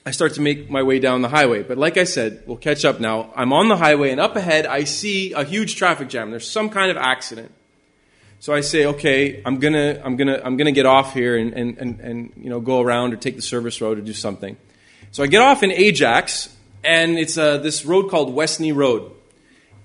I 0.07 0.09
start 0.09 0.33
to 0.33 0.41
make 0.41 0.71
my 0.71 0.81
way 0.81 0.97
down 0.97 1.21
the 1.21 1.29
highway. 1.29 1.61
But 1.61 1.77
like 1.77 1.97
I 1.97 2.03
said, 2.03 2.41
we'll 2.47 2.57
catch 2.57 2.83
up 2.83 2.99
now. 2.99 3.31
I'm 3.35 3.53
on 3.53 3.67
the 3.67 3.77
highway, 3.77 4.09
and 4.09 4.19
up 4.19 4.35
ahead, 4.35 4.65
I 4.65 4.85
see 4.85 5.33
a 5.33 5.43
huge 5.43 5.75
traffic 5.75 6.09
jam. 6.09 6.31
There's 6.31 6.49
some 6.49 6.71
kind 6.71 6.89
of 6.89 6.97
accident. 6.97 7.51
So 8.39 8.55
I 8.55 8.61
say, 8.61 8.87
okay, 8.87 9.43
I'm 9.45 9.59
gonna, 9.59 10.01
I'm 10.03 10.15
gonna, 10.15 10.41
I'm 10.43 10.57
gonna 10.57 10.71
get 10.71 10.87
off 10.87 11.13
here 11.13 11.37
and, 11.37 11.53
and, 11.53 11.77
and, 11.77 11.99
and 11.99 12.33
you 12.35 12.49
know 12.49 12.59
go 12.59 12.81
around 12.81 13.13
or 13.13 13.17
take 13.17 13.35
the 13.35 13.43
service 13.43 13.79
road 13.81 13.99
or 13.99 14.01
do 14.01 14.13
something. 14.13 14.57
So 15.11 15.21
I 15.21 15.27
get 15.27 15.43
off 15.43 15.61
in 15.61 15.69
Ajax, 15.69 16.49
and 16.83 17.19
it's 17.19 17.37
uh, 17.37 17.59
this 17.59 17.85
road 17.85 18.09
called 18.09 18.33
Westney 18.33 18.75
Road. 18.75 19.11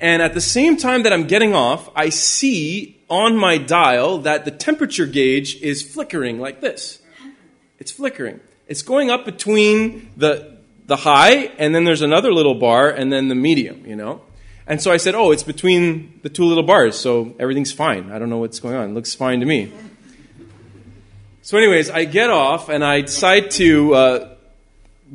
And 0.00 0.22
at 0.22 0.32
the 0.32 0.40
same 0.40 0.78
time 0.78 1.02
that 1.02 1.12
I'm 1.12 1.26
getting 1.26 1.54
off, 1.54 1.90
I 1.94 2.08
see 2.08 2.99
on 3.10 3.36
my 3.36 3.58
dial 3.58 4.18
that 4.18 4.44
the 4.44 4.50
temperature 4.52 5.06
gauge 5.06 5.60
is 5.60 5.82
flickering 5.82 6.38
like 6.38 6.60
this. 6.60 7.00
It's 7.78 7.90
flickering. 7.90 8.40
It's 8.68 8.82
going 8.82 9.10
up 9.10 9.24
between 9.24 10.10
the, 10.16 10.56
the 10.86 10.96
high, 10.96 11.50
and 11.58 11.74
then 11.74 11.84
there's 11.84 12.02
another 12.02 12.32
little 12.32 12.54
bar, 12.54 12.88
and 12.88 13.12
then 13.12 13.28
the 13.28 13.34
medium, 13.34 13.84
you 13.84 13.96
know? 13.96 14.22
And 14.66 14.80
so 14.80 14.92
I 14.92 14.98
said, 14.98 15.16
oh, 15.16 15.32
it's 15.32 15.42
between 15.42 16.20
the 16.22 16.28
two 16.28 16.44
little 16.44 16.62
bars, 16.62 16.96
so 16.96 17.34
everything's 17.40 17.72
fine. 17.72 18.12
I 18.12 18.20
don't 18.20 18.30
know 18.30 18.38
what's 18.38 18.60
going 18.60 18.76
on. 18.76 18.90
It 18.90 18.92
looks 18.92 19.12
fine 19.14 19.40
to 19.40 19.46
me. 19.46 19.72
So, 21.42 21.58
anyways, 21.58 21.90
I 21.90 22.04
get 22.04 22.30
off, 22.30 22.68
and 22.68 22.84
I 22.84 23.00
decide 23.00 23.50
to 23.52 23.94
uh, 23.94 24.34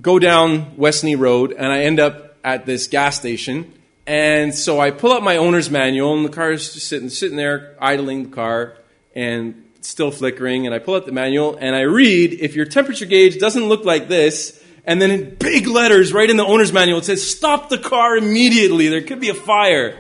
go 0.02 0.20
down 0.20 0.76
Westney 0.76 1.18
Road, 1.18 1.54
and 1.54 1.72
I 1.72 1.84
end 1.84 2.02
up 2.02 2.36
at 2.44 2.66
this 2.66 2.88
gas 2.88 3.18
station. 3.18 3.72
And 4.08 4.54
so 4.54 4.80
I 4.80 4.92
pull 4.92 5.12
up 5.12 5.24
my 5.24 5.38
owner's 5.38 5.72
manual, 5.72 6.16
and 6.16 6.24
the 6.24 6.30
car 6.30 6.52
is 6.52 6.74
just 6.74 6.88
sitting, 6.88 7.10
sitting 7.10 7.38
there, 7.38 7.76
idling 7.80 8.30
the 8.30 8.36
car, 8.36 8.78
and 9.16 9.64
still 9.82 10.12
flickering. 10.12 10.68
And 10.68 10.76
I 10.76 10.80
pull 10.80 10.94
up 10.94 11.06
the 11.06 11.12
manual, 11.12 11.58
and 11.60 11.76
I 11.76 11.82
read 11.82 12.34
if 12.34 12.56
your 12.56 12.66
temperature 12.66 13.06
gauge 13.06 13.40
doesn't 13.40 13.66
look 13.66 13.84
like 13.84 14.08
this, 14.08 14.62
and 14.86 15.02
then 15.02 15.10
in 15.10 15.34
big 15.36 15.66
letters 15.66 16.14
right 16.14 16.30
in 16.30 16.38
the 16.38 16.46
owner's 16.46 16.72
manual, 16.72 17.00
it 17.00 17.06
says, 17.06 17.28
Stop 17.28 17.70
the 17.70 17.80
car 17.80 18.16
immediately. 18.16 18.90
There 18.90 19.02
could 19.02 19.20
be 19.20 19.30
a 19.30 19.34
fire. 19.34 19.98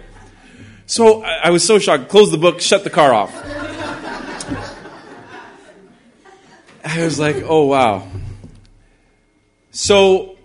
So 0.85 1.23
I, 1.23 1.45
I 1.45 1.49
was 1.49 1.65
so 1.65 1.79
shocked. 1.79 2.07
Close 2.09 2.29
the 2.29 2.37
book, 2.37 2.61
shut 2.61 2.83
the 2.83 2.91
car 2.91 3.11
off. 3.11 3.33
I 6.85 7.03
was 7.03 7.17
like, 7.17 7.37
Oh, 7.37 7.65
wow. 7.65 8.07
So 9.71 10.37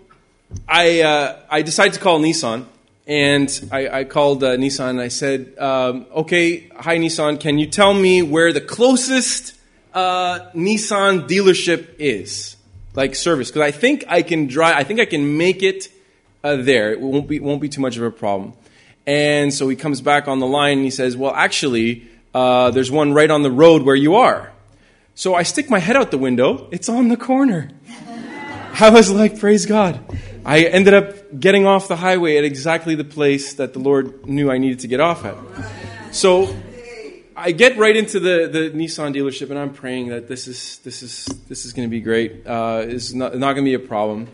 I, 0.67 1.03
uh, 1.03 1.41
I 1.51 1.61
decided 1.61 1.93
to 1.95 2.01
call 2.01 2.19
Nissan 2.19 2.65
and 3.11 3.69
I, 3.73 3.89
I 3.89 4.05
called 4.05 4.45
uh, 4.45 4.57
Nissan 4.57 4.91
and 4.91 5.01
I 5.01 5.09
said, 5.09 5.59
um, 5.59 6.07
"Okay, 6.15 6.69
hi 6.77 6.97
Nissan, 6.97 7.41
can 7.41 7.59
you 7.59 7.67
tell 7.67 7.93
me 7.93 8.23
where 8.23 8.53
the 8.53 8.61
closest 8.61 9.59
uh, 9.93 10.39
Nissan 10.55 11.29
dealership 11.29 11.97
is, 11.99 12.57
like 12.95 13.17
service? 13.17 13.51
Because 13.51 13.63
I 13.63 13.73
think 13.73 14.05
I 14.07 14.23
can 14.23 14.47
drive. 14.47 14.77
I 14.77 14.85
think 14.85 15.01
I 15.01 15.07
can 15.07 15.37
make 15.37 15.65
it 15.65 15.89
uh, 16.45 16.55
there. 16.55 16.93
It 16.93 17.01
won't 17.01 17.27
be 17.27 17.41
won't 17.41 17.61
be 17.61 17.69
too 17.69 17.81
much 17.81 17.97
of 17.97 18.05
a 18.05 18.13
problem." 18.13 18.53
And 19.09 19.53
so 19.53 19.69
he 19.69 19.75
comes 19.75 20.01
back 20.01 20.29
on 20.29 20.39
the 20.39 20.47
line 20.47 20.79
and 20.79 20.85
he 20.85 20.93
says, 20.93 21.17
"Well, 21.17 21.35
actually, 21.35 22.09
uh, 22.33 22.71
there's 22.71 22.93
one 22.93 23.13
right 23.13 23.29
on 23.29 23.43
the 23.43 23.51
road 23.51 23.83
where 23.83 23.97
you 23.97 24.15
are." 24.15 24.53
So 25.17 25.35
I 25.35 25.43
stick 25.43 25.69
my 25.69 25.81
head 25.81 25.97
out 25.97 26.13
the 26.13 26.19
window. 26.19 26.69
It's 26.71 26.89
on 26.89 27.09
the 27.09 27.17
corner. 27.17 27.73
I 28.81 28.91
was 28.91 29.11
like, 29.11 29.41
"Praise 29.41 29.67
God." 29.67 29.99
I 30.45 30.63
ended 30.65 30.95
up 30.95 31.39
getting 31.39 31.67
off 31.67 31.89
the 31.89 31.97
highway 31.97 32.39
at 32.39 32.45
exactly 32.45 32.95
the 32.95 33.05
place 33.05 33.55
that 33.55 33.73
the 33.73 33.79
Lord 33.79 34.27
knew 34.27 34.51
I 34.51 34.59
needed 34.59 34.81
to 34.81 34.89
get 34.89 35.01
off 35.01 35.25
at. 35.25 35.37
So 36.13 36.55
I 37.37 37.53
get 37.53 37.77
right 37.77 37.97
into 37.97 38.21
the, 38.21 38.49
the 38.49 38.71
Nissan 38.71 39.15
dealership, 39.15 39.51
and 39.51 39.59
I'm 39.59 39.73
praying 39.73 40.09
that 40.09 40.29
this 40.29 40.49
is 40.49 40.79
this 40.79 41.03
is 41.03 41.25
this 41.49 41.65
is 41.65 41.73
going 41.73 41.89
to 41.89 41.91
be 41.91 42.01
great. 42.01 42.47
Uh, 42.47 42.85
it's 42.87 43.13
not, 43.13 43.37
not 43.37 43.53
going 43.55 43.65
to 43.65 43.71
be 43.71 43.75
a 43.75 43.79
problem. 43.79 44.29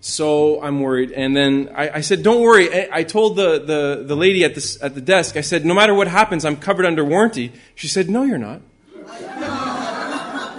So 0.00 0.62
I'm 0.62 0.80
worried, 0.80 1.12
and 1.12 1.36
then 1.36 1.70
I, 1.74 1.96
I 1.96 2.00
said, 2.00 2.22
"Don't 2.22 2.40
worry." 2.40 2.72
I, 2.72 3.00
I 3.00 3.02
told 3.04 3.36
the, 3.36 3.58
the, 3.58 4.04
the 4.06 4.16
lady 4.16 4.44
at 4.44 4.54
the 4.54 4.78
at 4.82 4.94
the 4.94 5.00
desk, 5.00 5.36
I 5.36 5.42
said, 5.42 5.66
"No 5.66 5.74
matter 5.74 5.94
what 5.94 6.08
happens, 6.08 6.44
I'm 6.44 6.56
covered 6.56 6.86
under 6.86 7.04
warranty." 7.04 7.52
She 7.74 7.86
said, 7.86 8.08
"No, 8.08 8.22
you're 8.22 8.38
not." 8.38 8.62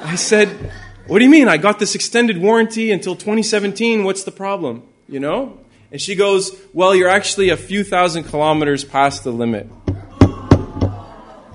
I 0.04 0.16
said, 0.16 0.72
what 1.08 1.20
do 1.20 1.26
you 1.26 1.32
mean? 1.32 1.48
I 1.48 1.58
got 1.58 1.80
this 1.80 1.96
extended 1.96 2.38
warranty 2.38 2.92
until 2.92 3.16
2017. 3.16 4.04
What's 4.04 4.24
the 4.24 4.32
problem? 4.32 4.84
You 5.08 5.20
know? 5.20 5.60
And 5.92 6.00
she 6.00 6.16
goes, 6.16 6.56
Well, 6.74 6.96
you're 6.96 7.10
actually 7.10 7.50
a 7.50 7.58
few 7.58 7.84
thousand 7.84 8.26
kilometers 8.26 8.84
past 8.84 9.24
the 9.24 9.32
limit. 9.32 9.68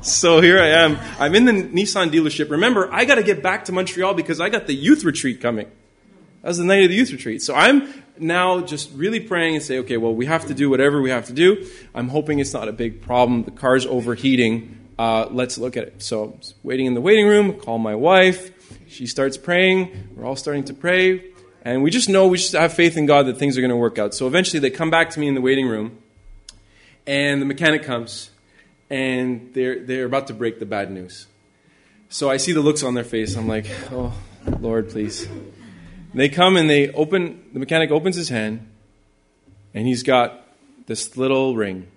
So 0.03 0.41
here 0.41 0.61
I 0.61 0.69
am. 0.69 0.99
I'm 1.19 1.35
in 1.35 1.47
the 1.47 1.53
Nissan 1.53 2.11
dealership. 2.11 2.51
Remember, 2.51 2.89
I 2.93 3.05
got 3.05 3.17
to 3.17 3.25
get 3.25 3.43
back 3.43 3.65
to 3.65 3.73
Montreal 3.73 4.15
because 4.15 4.41
I 4.41 4.51
got 4.51 4.69
the 4.69 4.75
youth 4.75 5.03
retreat 5.03 5.41
coming. 5.41 5.67
That 6.43 6.49
was 6.49 6.59
the 6.59 6.65
night 6.65 6.85
of 6.85 6.91
the 6.91 6.95
youth 6.95 7.11
retreat. 7.11 7.43
So 7.43 7.57
I'm 7.57 7.93
now 8.19 8.61
just 8.61 8.93
really 8.93 9.19
praying 9.19 9.57
and 9.57 9.65
say, 9.65 9.79
okay, 9.79 9.97
well, 9.97 10.15
we 10.15 10.27
have 10.27 10.47
to 10.47 10.55
do 10.55 10.71
whatever 10.71 11.03
we 11.03 11.11
have 11.11 11.27
to 11.27 11.33
do. 11.33 11.69
I'm 11.93 12.09
hoping 12.09 12.39
it's 12.39 12.53
not 12.53 12.69
a 12.69 12.73
big 12.73 13.03
problem. 13.03 13.43
The 13.43 13.51
car's 13.51 13.85
overheating. 13.85 14.79
Uh, 14.97 15.27
let's 15.31 15.59
look 15.59 15.77
at 15.77 15.85
it. 15.85 16.03
So, 16.03 16.39
waiting 16.63 16.87
in 16.87 16.95
the 16.95 17.01
waiting 17.01 17.27
room, 17.27 17.55
call 17.55 17.79
my 17.79 17.97
wife. 17.97 18.56
She 18.89 19.07
starts 19.07 19.37
praying. 19.37 20.11
We're 20.17 20.25
all 20.25 20.37
starting 20.37 20.65
to 20.65 20.75
pray. 20.75 21.25
And 21.63 21.83
we 21.83 21.91
just 21.91 22.09
know, 22.09 22.29
we 22.29 22.39
just 22.39 22.53
have 22.53 22.73
faith 22.73 22.97
in 22.97 23.07
God 23.07 23.27
that 23.27 23.39
things 23.39 23.59
are 23.59 23.61
going 23.61 23.71
to 23.71 23.77
work 23.77 23.99
out. 23.99 24.15
So 24.15 24.29
eventually 24.29 24.61
they 24.61 24.71
come 24.71 24.89
back 24.89 25.11
to 25.11 25.21
me 25.21 25.27
in 25.27 25.35
the 25.35 25.41
waiting 25.41 25.67
room, 25.67 25.99
and 27.07 27.43
the 27.43 27.47
mechanic 27.47 27.83
comes, 27.83 28.31
and 28.89 29.53
they're, 29.53 29.85
they're 29.85 30.05
about 30.05 30.29
to 30.29 30.35
break 30.35 30.61
the 30.61 30.67
bad 30.67 30.93
news. 30.93 31.27
So 32.09 32.31
I 32.31 32.37
see 32.37 32.53
the 32.53 32.61
looks 32.61 32.85
on 32.85 32.95
their 32.95 33.03
face. 33.03 33.37
I'm 33.37 33.49
like, 33.49 33.67
oh, 33.91 34.13
Lord, 34.61 34.91
please. 34.91 35.29
They 36.15 36.29
come 36.29 36.57
and 36.57 36.71
they 36.71 36.91
open, 36.93 37.43
the 37.53 37.59
mechanic 37.59 37.91
opens 37.91 38.15
his 38.15 38.29
hand, 38.29 38.71
and 39.75 39.89
he's 39.89 40.05
got 40.05 40.47
this 40.87 41.17
little 41.17 41.57
ring. 41.57 41.89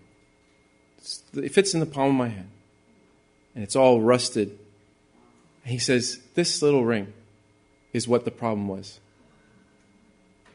It 1.36 1.54
fits 1.54 1.76
in 1.76 1.80
the 1.80 1.86
palm 1.86 2.10
of 2.10 2.16
my 2.16 2.30
hand, 2.30 2.50
and 3.54 3.64
it's 3.64 3.76
all 3.76 4.02
rusted. 4.02 4.58
He 5.70 5.80
says, 5.80 6.20
This 6.34 6.62
little 6.62 6.84
ring 6.84 7.14
is 7.94 8.08
what 8.08 8.26
the 8.26 8.32
problem 8.32 8.68
was. 8.68 9.00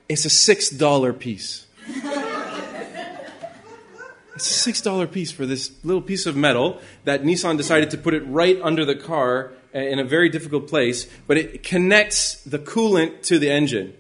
It's 0.09 0.25
a 0.25 0.29
$6 0.29 1.19
piece. 1.19 1.67
It's 4.37 4.67
a 4.67 4.73
$6 4.73 5.13
piece 5.13 5.31
for 5.31 5.47
this 5.47 5.71
little 5.85 6.03
piece 6.03 6.27
of 6.27 6.35
metal 6.35 6.81
that 7.05 7.23
Nissan 7.23 7.57
decided 7.57 7.91
to 7.91 7.99
put 7.99 8.15
it 8.15 8.23
right 8.23 8.61
under 8.63 8.85
the 8.85 8.97
car 8.97 9.53
in 9.73 10.01
a 10.01 10.05
very 10.05 10.29
difficult 10.29 10.69
place, 10.69 11.07
but 11.29 11.37
it 11.37 11.63
connects 11.63 12.43
the 12.43 12.59
coolant 12.59 13.23
to 13.23 13.39
the 13.39 13.51
engine. 13.51 13.95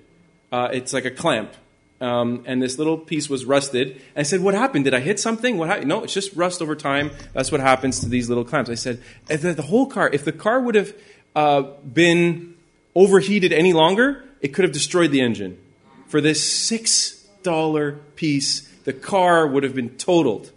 Uh, 0.50 0.71
it's 0.73 0.92
like 0.92 1.04
a 1.04 1.11
clamp. 1.11 1.52
Um, 2.01 2.43
and 2.47 2.61
this 2.61 2.77
little 2.77 2.99
piece 2.99 3.31
was 3.31 3.45
rusted. 3.45 3.93
And 3.93 4.03
I 4.17 4.23
said, 4.23 4.41
What 4.41 4.55
happened? 4.55 4.85
Did 4.85 4.95
I 4.95 5.01
hit 5.01 5.19
something? 5.21 5.57
What 5.57 5.69
happened? 5.69 5.89
No, 5.89 6.05
it's 6.05 6.13
just 6.13 6.35
rust 6.35 6.61
over 6.61 6.75
time. 6.75 7.11
That's 7.33 7.53
what 7.53 7.61
happens 7.61 8.01
to 8.01 8.09
these 8.09 8.29
little 8.29 8.45
clamps. 8.45 8.69
I 8.69 8.75
said, 8.75 9.01
The, 9.27 9.63
whole 9.63 9.87
car, 9.87 10.11
if 10.13 10.25
the 10.25 10.33
car 10.33 10.61
would 10.61 10.75
have 10.75 10.95
uh, 11.35 11.63
been 11.93 12.55
overheated 12.95 13.53
any 13.53 13.73
longer, 13.73 14.25
it 14.41 14.49
could 14.49 14.65
have 14.65 14.73
destroyed 14.73 15.11
the 15.11 15.21
engine 15.21 15.59
for 16.15 16.21
this 16.21 16.71
$6 16.71 17.99
piece, 18.15 18.69
the 18.85 18.93
car 18.93 19.49
would 19.49 19.65
have 19.65 19.75
been 19.75 19.91
totaled. 19.91 20.53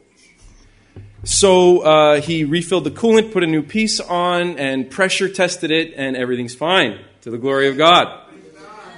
So 1.24 1.80
uh, 1.80 2.22
he 2.22 2.44
refilled 2.44 2.84
the 2.84 2.92
coolant, 2.92 3.34
put 3.34 3.44
a 3.44 3.48
new 3.48 3.64
piece 3.64 4.00
on, 4.00 4.60
and 4.60 4.88
pressure 4.88 5.28
tested 5.28 5.72
it, 5.72 5.96
and 5.98 6.16
everything's 6.16 6.54
fine 6.54 7.00
to 7.22 7.32
the 7.32 7.40
glory 7.40 7.70
of 7.70 7.76
God. 7.76 8.22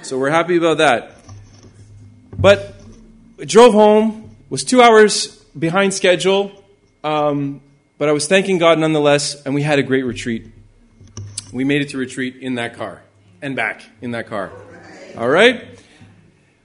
So 0.02 0.18
we're 0.18 0.28
happy 0.28 0.58
about 0.58 0.76
that. 0.76 1.14
But 2.40 2.74
drove 3.36 3.74
home, 3.74 4.34
was 4.48 4.64
two 4.64 4.80
hours 4.80 5.28
behind 5.58 5.92
schedule, 5.92 6.50
um, 7.04 7.60
but 7.98 8.08
I 8.08 8.12
was 8.12 8.26
thanking 8.28 8.56
God 8.56 8.78
nonetheless, 8.78 9.42
and 9.42 9.54
we 9.54 9.60
had 9.60 9.78
a 9.78 9.82
great 9.82 10.04
retreat. 10.04 10.46
We 11.52 11.64
made 11.64 11.82
it 11.82 11.90
to 11.90 11.98
retreat 11.98 12.36
in 12.36 12.54
that 12.54 12.76
car 12.76 13.02
and 13.42 13.54
back 13.54 13.82
in 14.00 14.12
that 14.12 14.26
car. 14.26 14.52
All 15.18 15.28
right? 15.28 15.78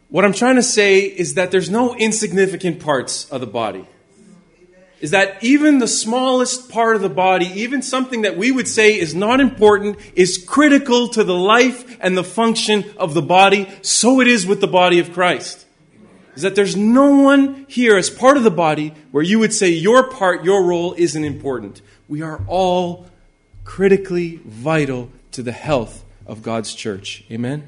What 0.07 0.23
I'm 0.23 0.31
trying 0.31 0.55
to 0.55 0.63
say 0.63 0.99
is 0.99 1.33
that 1.33 1.51
there's 1.51 1.69
no 1.69 1.93
insignificant 1.93 2.79
parts 2.79 3.29
of 3.29 3.41
the 3.41 3.47
body. 3.47 3.85
Is 5.01 5.11
that 5.11 5.43
even 5.43 5.79
the 5.79 5.89
smallest 5.89 6.69
part 6.69 6.95
of 6.95 7.01
the 7.01 7.09
body, 7.09 7.47
even 7.47 7.81
something 7.81 8.21
that 8.21 8.37
we 8.37 8.49
would 8.49 8.67
say 8.67 8.97
is 8.97 9.13
not 9.13 9.41
important, 9.41 9.99
is 10.15 10.41
critical 10.47 11.09
to 11.09 11.23
the 11.25 11.35
life 11.35 11.97
and 11.99 12.17
the 12.17 12.23
function 12.23 12.85
of 12.95 13.13
the 13.13 13.21
body. 13.21 13.69
So 13.81 14.21
it 14.21 14.27
is 14.27 14.47
with 14.47 14.61
the 14.61 14.67
body 14.67 14.99
of 14.99 15.11
Christ. 15.11 15.64
Is 16.35 16.41
that 16.41 16.55
there's 16.55 16.75
no 16.75 17.21
one 17.21 17.65
here 17.69 17.97
as 17.97 18.09
part 18.09 18.37
of 18.37 18.43
the 18.43 18.51
body 18.51 18.93
where 19.11 19.23
you 19.23 19.39
would 19.39 19.53
say 19.53 19.69
your 19.69 20.09
part, 20.09 20.43
your 20.43 20.63
role 20.63 20.93
isn't 20.97 21.23
important. 21.23 21.81
We 22.07 22.21
are 22.21 22.41
all 22.47 23.07
critically 23.63 24.41
vital 24.45 25.09
to 25.31 25.41
the 25.41 25.51
health 25.51 26.03
of 26.25 26.41
God's 26.41 26.73
church. 26.73 27.23
Amen? 27.31 27.67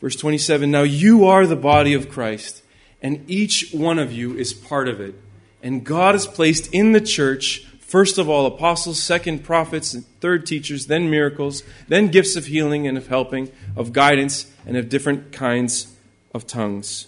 Verse 0.00 0.16
27 0.16 0.70
Now 0.70 0.82
you 0.82 1.26
are 1.26 1.46
the 1.46 1.56
body 1.56 1.94
of 1.94 2.08
Christ, 2.08 2.62
and 3.02 3.28
each 3.28 3.70
one 3.72 3.98
of 3.98 4.12
you 4.12 4.36
is 4.36 4.52
part 4.52 4.88
of 4.88 5.00
it. 5.00 5.14
And 5.62 5.84
God 5.84 6.14
has 6.14 6.26
placed 6.26 6.72
in 6.72 6.92
the 6.92 7.00
church, 7.00 7.66
first 7.86 8.18
of 8.18 8.28
all, 8.28 8.46
apostles, 8.46 9.02
second, 9.02 9.44
prophets, 9.44 9.94
and 9.94 10.04
third, 10.20 10.46
teachers, 10.46 10.86
then 10.86 11.08
miracles, 11.08 11.62
then 11.88 12.08
gifts 12.08 12.36
of 12.36 12.46
healing 12.46 12.86
and 12.86 12.98
of 12.98 13.06
helping, 13.06 13.50
of 13.76 13.92
guidance, 13.92 14.52
and 14.66 14.76
of 14.76 14.88
different 14.88 15.32
kinds 15.32 15.94
of 16.34 16.46
tongues. 16.46 17.06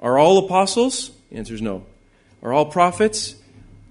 Are 0.00 0.18
all 0.18 0.38
apostles? 0.38 1.10
The 1.30 1.36
answer 1.36 1.54
is 1.54 1.62
no. 1.62 1.84
Are 2.42 2.52
all 2.52 2.66
prophets? 2.66 3.36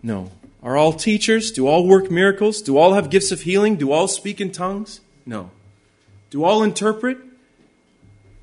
No. 0.01 0.31
Are 0.63 0.77
all 0.77 0.93
teachers? 0.93 1.51
Do 1.51 1.67
all 1.67 1.87
work 1.87 2.09
miracles? 2.09 2.61
Do 2.61 2.77
all 2.77 2.93
have 2.93 3.09
gifts 3.09 3.31
of 3.31 3.41
healing? 3.41 3.75
Do 3.75 3.91
all 3.91 4.07
speak 4.07 4.41
in 4.41 4.51
tongues? 4.51 5.01
No. 5.25 5.51
Do 6.29 6.43
all 6.43 6.63
interpret? 6.63 7.17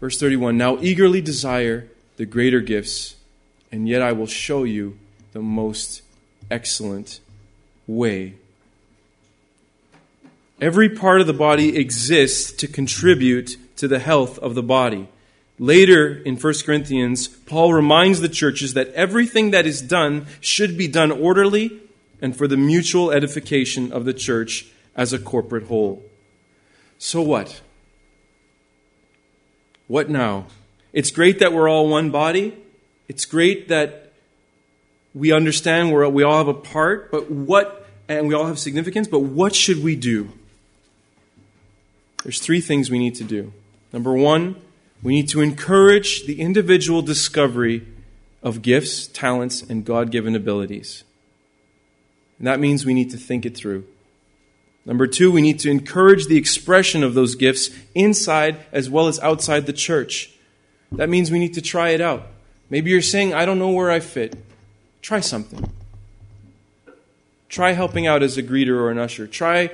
Verse 0.00 0.18
31 0.18 0.56
Now 0.56 0.78
eagerly 0.80 1.20
desire 1.20 1.88
the 2.16 2.26
greater 2.26 2.60
gifts, 2.60 3.16
and 3.70 3.88
yet 3.88 4.02
I 4.02 4.12
will 4.12 4.26
show 4.26 4.64
you 4.64 4.98
the 5.32 5.40
most 5.40 6.02
excellent 6.50 7.20
way. 7.86 8.34
Every 10.60 10.88
part 10.88 11.20
of 11.20 11.26
the 11.26 11.32
body 11.32 11.76
exists 11.76 12.52
to 12.52 12.68
contribute 12.68 13.56
to 13.76 13.88
the 13.88 13.98
health 13.98 14.38
of 14.38 14.54
the 14.54 14.62
body. 14.62 15.08
Later 15.58 16.22
in 16.24 16.36
1 16.36 16.54
Corinthians, 16.64 17.28
Paul 17.28 17.72
reminds 17.72 18.20
the 18.20 18.28
churches 18.28 18.74
that 18.74 18.88
everything 18.94 19.50
that 19.50 19.66
is 19.66 19.82
done 19.82 20.26
should 20.40 20.78
be 20.78 20.88
done 20.88 21.10
orderly 21.10 21.80
and 22.20 22.36
for 22.36 22.46
the 22.46 22.56
mutual 22.56 23.10
edification 23.10 23.92
of 23.92 24.04
the 24.04 24.14
church 24.14 24.66
as 24.94 25.12
a 25.12 25.18
corporate 25.18 25.64
whole. 25.64 26.04
So 26.98 27.20
what? 27.20 27.60
What 29.88 30.08
now? 30.08 30.46
It's 30.92 31.10
great 31.10 31.40
that 31.40 31.52
we're 31.52 31.68
all 31.68 31.88
one 31.88 32.10
body. 32.10 32.56
It's 33.08 33.24
great 33.24 33.68
that 33.68 34.11
we 35.14 35.32
understand 35.32 35.92
we're, 35.92 36.08
we 36.08 36.22
all 36.22 36.38
have 36.38 36.48
a 36.48 36.54
part, 36.54 37.10
but 37.10 37.30
what, 37.30 37.86
and 38.08 38.28
we 38.28 38.34
all 38.34 38.46
have 38.46 38.58
significance, 38.58 39.08
but 39.08 39.20
what 39.20 39.54
should 39.54 39.82
we 39.82 39.96
do? 39.96 40.30
There's 42.22 42.38
three 42.40 42.60
things 42.60 42.90
we 42.90 42.98
need 42.98 43.14
to 43.16 43.24
do. 43.24 43.52
Number 43.92 44.14
one, 44.14 44.56
we 45.02 45.14
need 45.14 45.28
to 45.30 45.40
encourage 45.40 46.26
the 46.26 46.40
individual 46.40 47.02
discovery 47.02 47.86
of 48.42 48.62
gifts, 48.62 49.06
talents, 49.08 49.62
and 49.62 49.84
God 49.84 50.10
given 50.10 50.34
abilities. 50.34 51.04
And 52.38 52.46
that 52.46 52.60
means 52.60 52.84
we 52.84 52.94
need 52.94 53.10
to 53.10 53.16
think 53.16 53.44
it 53.44 53.56
through. 53.56 53.86
Number 54.84 55.06
two, 55.06 55.30
we 55.30 55.42
need 55.42 55.60
to 55.60 55.70
encourage 55.70 56.26
the 56.26 56.36
expression 56.36 57.04
of 57.04 57.14
those 57.14 57.34
gifts 57.34 57.70
inside 57.94 58.58
as 58.72 58.90
well 58.90 59.06
as 59.06 59.20
outside 59.20 59.66
the 59.66 59.72
church. 59.72 60.32
That 60.90 61.08
means 61.08 61.30
we 61.30 61.38
need 61.38 61.54
to 61.54 61.62
try 61.62 61.90
it 61.90 62.00
out. 62.00 62.26
Maybe 62.68 62.90
you're 62.90 63.02
saying, 63.02 63.32
I 63.32 63.44
don't 63.44 63.58
know 63.58 63.70
where 63.70 63.90
I 63.90 64.00
fit. 64.00 64.36
Try 65.02 65.20
something. 65.20 65.70
Try 67.48 67.72
helping 67.72 68.06
out 68.06 68.22
as 68.22 68.38
a 68.38 68.42
greeter 68.42 68.76
or 68.76 68.90
an 68.90 68.98
usher. 68.98 69.26
Try 69.26 69.70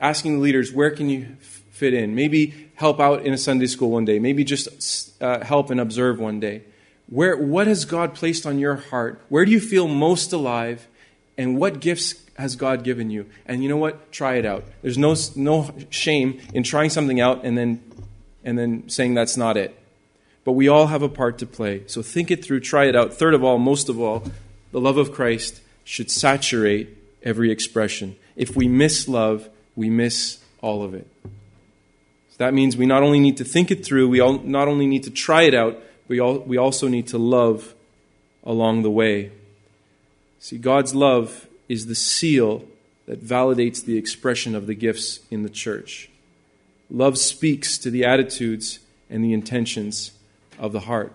asking 0.00 0.34
the 0.34 0.40
leaders, 0.40 0.72
where 0.72 0.90
can 0.90 1.08
you 1.08 1.36
fit 1.70 1.94
in? 1.94 2.14
Maybe 2.14 2.70
help 2.74 3.00
out 3.00 3.24
in 3.24 3.32
a 3.32 3.38
Sunday 3.38 3.66
school 3.66 3.90
one 3.90 4.04
day. 4.04 4.18
Maybe 4.18 4.44
just 4.44 5.22
uh, 5.22 5.42
help 5.42 5.70
and 5.70 5.80
observe 5.80 6.18
one 6.18 6.40
day. 6.40 6.62
Where, 7.08 7.36
what 7.36 7.68
has 7.68 7.84
God 7.84 8.14
placed 8.14 8.44
on 8.44 8.58
your 8.58 8.74
heart? 8.76 9.22
Where 9.28 9.44
do 9.44 9.52
you 9.52 9.60
feel 9.60 9.86
most 9.86 10.32
alive? 10.32 10.88
And 11.38 11.56
what 11.56 11.80
gifts 11.80 12.14
has 12.36 12.56
God 12.56 12.82
given 12.82 13.10
you? 13.10 13.26
And 13.46 13.62
you 13.62 13.68
know 13.68 13.76
what? 13.76 14.10
Try 14.10 14.34
it 14.34 14.44
out. 14.44 14.64
There's 14.82 14.98
no, 14.98 15.14
no 15.36 15.74
shame 15.90 16.40
in 16.52 16.64
trying 16.64 16.90
something 16.90 17.20
out 17.20 17.44
and 17.44 17.56
then, 17.56 17.80
and 18.44 18.58
then 18.58 18.88
saying 18.88 19.14
that's 19.14 19.36
not 19.36 19.56
it. 19.56 19.78
But 20.44 20.52
we 20.52 20.68
all 20.68 20.88
have 20.88 21.02
a 21.02 21.08
part 21.08 21.38
to 21.38 21.46
play. 21.46 21.84
So 21.86 22.02
think 22.02 22.30
it 22.30 22.44
through, 22.44 22.60
try 22.60 22.86
it 22.86 22.96
out. 22.96 23.14
Third 23.14 23.34
of 23.34 23.44
all, 23.44 23.58
most 23.58 23.88
of 23.88 24.00
all, 24.00 24.24
the 24.72 24.80
love 24.80 24.98
of 24.98 25.12
Christ 25.12 25.60
should 25.84 26.10
saturate 26.10 26.96
every 27.22 27.50
expression. 27.50 28.16
If 28.34 28.56
we 28.56 28.68
miss 28.68 29.08
love, 29.08 29.48
we 29.74 29.90
miss 29.90 30.38
all 30.60 30.82
of 30.82 30.94
it. 30.94 31.06
So 31.24 32.44
that 32.44 32.54
means 32.54 32.76
we 32.76 32.86
not 32.86 33.02
only 33.02 33.20
need 33.20 33.38
to 33.38 33.44
think 33.44 33.70
it 33.70 33.84
through, 33.84 34.08
we 34.08 34.20
all, 34.20 34.38
not 34.38 34.68
only 34.68 34.86
need 34.86 35.04
to 35.04 35.10
try 35.10 35.42
it 35.42 35.54
out, 35.54 35.78
we, 36.08 36.20
all, 36.20 36.38
we 36.38 36.56
also 36.56 36.88
need 36.88 37.08
to 37.08 37.18
love 37.18 37.74
along 38.44 38.82
the 38.82 38.90
way. 38.90 39.32
See, 40.38 40.58
God's 40.58 40.94
love 40.94 41.46
is 41.68 41.86
the 41.86 41.94
seal 41.94 42.64
that 43.06 43.24
validates 43.24 43.84
the 43.84 43.96
expression 43.96 44.54
of 44.54 44.66
the 44.66 44.74
gifts 44.74 45.20
in 45.30 45.42
the 45.42 45.48
church. 45.48 46.10
Love 46.90 47.18
speaks 47.18 47.78
to 47.78 47.90
the 47.90 48.04
attitudes 48.04 48.80
and 49.08 49.24
the 49.24 49.32
intentions 49.32 50.12
of 50.58 50.72
the 50.72 50.80
heart. 50.80 51.12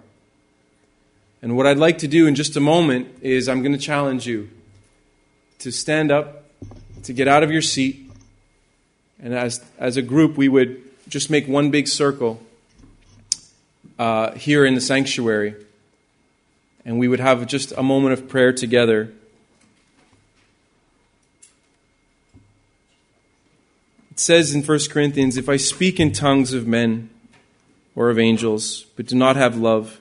And 1.42 1.58
what 1.58 1.66
I'd 1.66 1.78
like 1.78 1.98
to 2.00 2.08
do 2.08 2.28
in 2.28 2.36
just 2.36 2.56
a 2.56 2.60
moment 2.60 3.08
is 3.22 3.50
I'm 3.50 3.62
going 3.64 3.72
to 3.72 3.80
challenge 3.80 4.28
you 4.28 4.50
to 5.60 5.72
stand 5.72 6.12
up, 6.12 6.46
to 7.04 7.14
get 7.14 7.28
out 7.28 7.42
of 7.42 7.52
your 7.52 7.62
seat, 7.62 8.12
and 9.22 9.34
as, 9.34 9.64
as 9.78 9.98
a 9.98 10.02
group, 10.02 10.36
we 10.36 10.50
would 10.50 10.82
just 11.08 11.30
make 11.30 11.48
one 11.48 11.72
big 11.72 11.88
circle 11.88 12.42
uh, 14.00 14.32
here 14.34 14.66
in 14.66 14.76
the 14.76 14.82
sanctuary. 14.82 15.56
And 16.84 16.98
we 16.98 17.08
would 17.08 17.20
have 17.20 17.46
just 17.46 17.72
a 17.74 17.84
moment 17.84 18.14
of 18.14 18.28
prayer 18.28 18.52
together. 18.52 19.14
It 24.10 24.20
says 24.20 24.56
in 24.56 24.64
1 24.64 24.80
Corinthians 24.90 25.38
if 25.38 25.48
I 25.48 25.58
speak 25.58 26.00
in 26.00 26.12
tongues 26.12 26.54
of 26.54 26.66
men 26.66 27.12
or 27.96 28.10
of 28.10 28.18
angels, 28.18 28.86
but 28.96 29.06
do 29.06 29.16
not 29.16 29.36
have 29.36 29.56
love, 29.56 30.01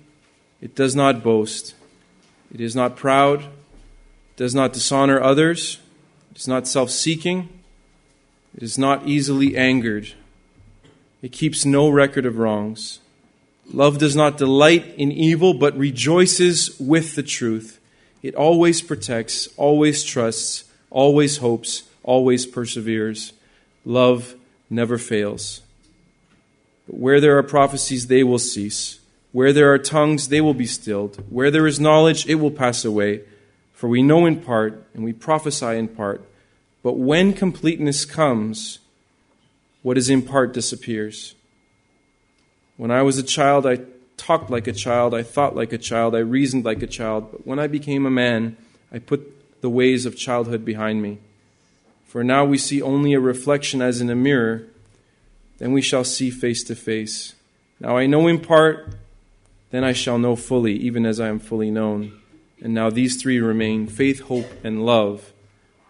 it 0.61 0.75
does 0.75 0.95
not 0.95 1.23
boast, 1.23 1.75
it 2.53 2.61
is 2.61 2.75
not 2.75 2.95
proud, 2.95 3.41
it 3.41 4.37
does 4.37 4.55
not 4.55 4.73
dishonor 4.73 5.21
others, 5.21 5.79
it 6.31 6.37
is 6.37 6.47
not 6.47 6.67
self 6.67 6.89
seeking. 6.89 7.49
It 8.55 8.63
is 8.63 8.77
not 8.77 9.07
easily 9.07 9.55
angered. 9.55 10.13
It 11.21 11.31
keeps 11.31 11.65
no 11.65 11.89
record 11.89 12.25
of 12.25 12.37
wrongs. 12.37 12.99
Love 13.71 13.97
does 13.97 14.15
not 14.15 14.37
delight 14.37 14.93
in 14.97 15.11
evil, 15.11 15.53
but 15.53 15.77
rejoices 15.77 16.77
with 16.79 17.15
the 17.15 17.23
truth. 17.23 17.79
It 18.21 18.35
always 18.35 18.81
protects, 18.81 19.47
always 19.55 20.03
trusts, 20.03 20.65
always 20.89 21.37
hopes, 21.37 21.83
always 22.03 22.45
perseveres. 22.45 23.33
Love 23.85 24.35
never 24.69 24.97
fails. 24.97 25.61
But 26.87 26.97
where 26.97 27.21
there 27.21 27.37
are 27.37 27.43
prophecies, 27.43 28.07
they 28.07 28.23
will 28.23 28.39
cease. 28.39 28.99
Where 29.31 29.53
there 29.53 29.71
are 29.73 29.77
tongues, 29.77 30.27
they 30.27 30.41
will 30.41 30.53
be 30.53 30.65
stilled. 30.65 31.23
Where 31.29 31.51
there 31.51 31.67
is 31.67 31.79
knowledge, 31.79 32.27
it 32.27 32.35
will 32.35 32.51
pass 32.51 32.83
away. 32.83 33.21
For 33.73 33.87
we 33.87 34.03
know 34.03 34.25
in 34.25 34.41
part, 34.41 34.85
and 34.93 35.03
we 35.03 35.13
prophesy 35.13 35.77
in 35.77 35.87
part. 35.87 36.23
But 36.83 36.97
when 36.97 37.33
completeness 37.33 38.05
comes, 38.05 38.79
what 39.81 39.97
is 39.97 40.09
in 40.09 40.21
part 40.21 40.53
disappears. 40.53 41.35
When 42.77 42.91
I 42.91 43.01
was 43.03 43.17
a 43.17 43.23
child, 43.23 43.65
I 43.65 43.79
talked 44.17 44.49
like 44.49 44.67
a 44.67 44.73
child, 44.73 45.13
I 45.13 45.23
thought 45.23 45.55
like 45.55 45.73
a 45.73 45.77
child, 45.77 46.15
I 46.15 46.19
reasoned 46.19 46.65
like 46.65 46.83
a 46.83 46.87
child. 46.87 47.31
But 47.31 47.47
when 47.47 47.59
I 47.59 47.67
became 47.67 48.05
a 48.05 48.11
man, 48.11 48.57
I 48.91 48.99
put 48.99 49.61
the 49.61 49.69
ways 49.69 50.05
of 50.05 50.17
childhood 50.17 50.65
behind 50.65 51.01
me. 51.01 51.19
For 52.05 52.23
now 52.23 52.43
we 52.43 52.57
see 52.57 52.81
only 52.81 53.13
a 53.13 53.19
reflection 53.19 53.81
as 53.81 54.01
in 54.01 54.09
a 54.09 54.15
mirror, 54.15 54.67
then 55.59 55.71
we 55.71 55.81
shall 55.81 56.03
see 56.03 56.29
face 56.29 56.63
to 56.65 56.75
face. 56.75 57.35
Now 57.79 57.97
I 57.97 58.05
know 58.05 58.27
in 58.27 58.39
part, 58.39 58.95
then 59.71 59.83
I 59.83 59.93
shall 59.93 60.17
know 60.17 60.35
fully, 60.35 60.73
even 60.73 61.05
as 61.05 61.19
I 61.19 61.27
am 61.27 61.39
fully 61.39 61.71
known. 61.71 62.19
And 62.61 62.73
now 62.73 62.89
these 62.89 63.21
three 63.21 63.39
remain 63.39 63.87
faith, 63.87 64.21
hope, 64.21 64.47
and 64.63 64.85
love 64.85 65.31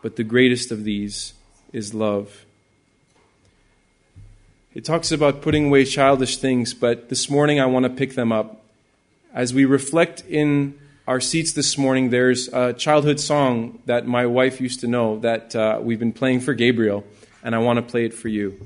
but 0.02 0.16
the 0.16 0.24
greatest 0.24 0.72
of 0.72 0.84
these 0.84 1.34
is 1.72 1.94
love. 1.94 2.46
It 4.74 4.86
talks 4.86 5.12
about 5.12 5.42
putting 5.42 5.68
away 5.68 5.86
childish 5.86 6.38
things, 6.38 6.74
but 6.74 7.10
this 7.10 7.30
morning 7.30 7.60
I 7.60 7.66
want 7.66 7.84
to 7.84 7.90
pick 7.90 8.16
them 8.16 8.32
up. 8.32 8.64
As 9.34 9.54
we 9.54 9.66
reflect 9.66 10.24
in 10.28 10.78
our 11.08 11.20
seats 11.20 11.54
this 11.54 11.78
morning, 11.78 12.10
there's 12.10 12.48
a 12.50 12.74
childhood 12.74 13.20
song 13.20 13.80
that 13.86 14.08
my 14.08 14.26
wife 14.26 14.62
used 14.62 14.80
to 14.82 14.88
know 14.88 15.20
that 15.20 15.56
uh, 15.56 15.80
we've 15.82 16.00
been 16.00 16.14
playing 16.14 16.40
for 16.40 16.54
Gabriel, 16.54 17.04
and 17.44 17.54
I 17.54 17.60
want 17.60 17.78
to 17.78 17.84
play 17.84 18.06
it 18.06 18.14
for 18.14 18.28
you. 18.28 18.60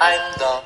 I'm 0.00 0.38
the 0.38 0.57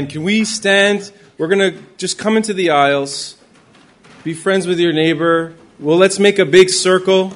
Amen. 0.00 0.10
Can 0.10 0.22
we 0.22 0.46
stand? 0.46 1.12
We're 1.36 1.48
going 1.48 1.74
to 1.74 1.82
just 1.98 2.16
come 2.16 2.38
into 2.38 2.54
the 2.54 2.70
aisles, 2.70 3.36
be 4.24 4.32
friends 4.32 4.66
with 4.66 4.80
your 4.80 4.94
neighbor. 4.94 5.54
Well, 5.78 5.98
let's 5.98 6.18
make 6.18 6.38
a 6.38 6.46
big 6.46 6.70
circle. 6.70 7.34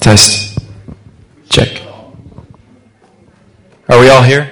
Test. 0.00 0.58
Check. 1.50 1.82
Are 3.90 4.00
we 4.00 4.08
all 4.08 4.22
here? 4.22 4.43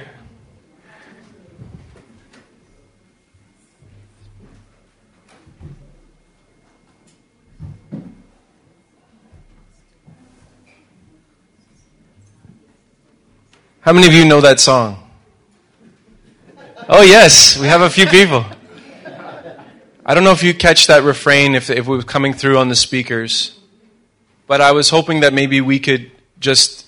How 13.93 13.95
many 13.95 14.09
of 14.09 14.15
you 14.15 14.25
know 14.25 14.41
that 14.41 14.59
song? 14.59 15.07
Oh, 16.89 17.03
yes, 17.03 17.59
we 17.59 17.67
have 17.67 17.83
a 17.83 17.91
few 17.91 18.07
people. 18.07 18.43
I 20.07 20.15
don't 20.15 20.25
know 20.25 20.31
if 20.31 20.43
you 20.43 20.55
catch 20.55 20.87
that 20.87 21.03
refrain, 21.03 21.55
if, 21.55 21.69
if 21.69 21.77
it 21.77 21.87
was 21.87 22.07
coming 22.07 22.33
through 22.33 22.57
on 22.57 22.71
the 22.71 22.75
speakers, 22.75 23.61
but 24.47 24.63
I 24.63 24.73
was 24.73 24.89
hoping 24.89 25.21
that 25.21 25.35
maybe 25.35 25.61
we 25.61 25.79
could 25.79 26.11
just 26.41 26.87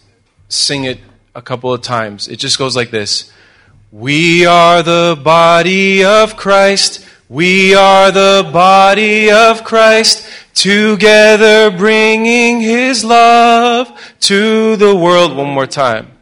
sing 0.49 0.85
it 0.85 0.99
a 1.35 1.43
couple 1.43 1.75
of 1.75 1.83
times. 1.83 2.27
It 2.27 2.37
just 2.37 2.57
goes 2.57 2.75
like 2.75 2.91
this 2.91 3.31
We 3.93 4.47
are 4.47 4.83
the 4.83 5.21
body 5.23 6.03
of 6.07 6.37
Christ. 6.39 7.07
We 7.29 7.75
are 7.75 8.13
the 8.13 8.49
body 8.51 9.31
of 9.31 9.63
Christ, 9.63 10.27
together 10.55 11.71
bringing 11.71 12.63
his 12.63 13.05
love 13.05 13.93
to 14.21 14.77
the 14.77 14.97
world. 14.97 15.37
One 15.37 15.51
more 15.51 15.67
time. 15.67 16.14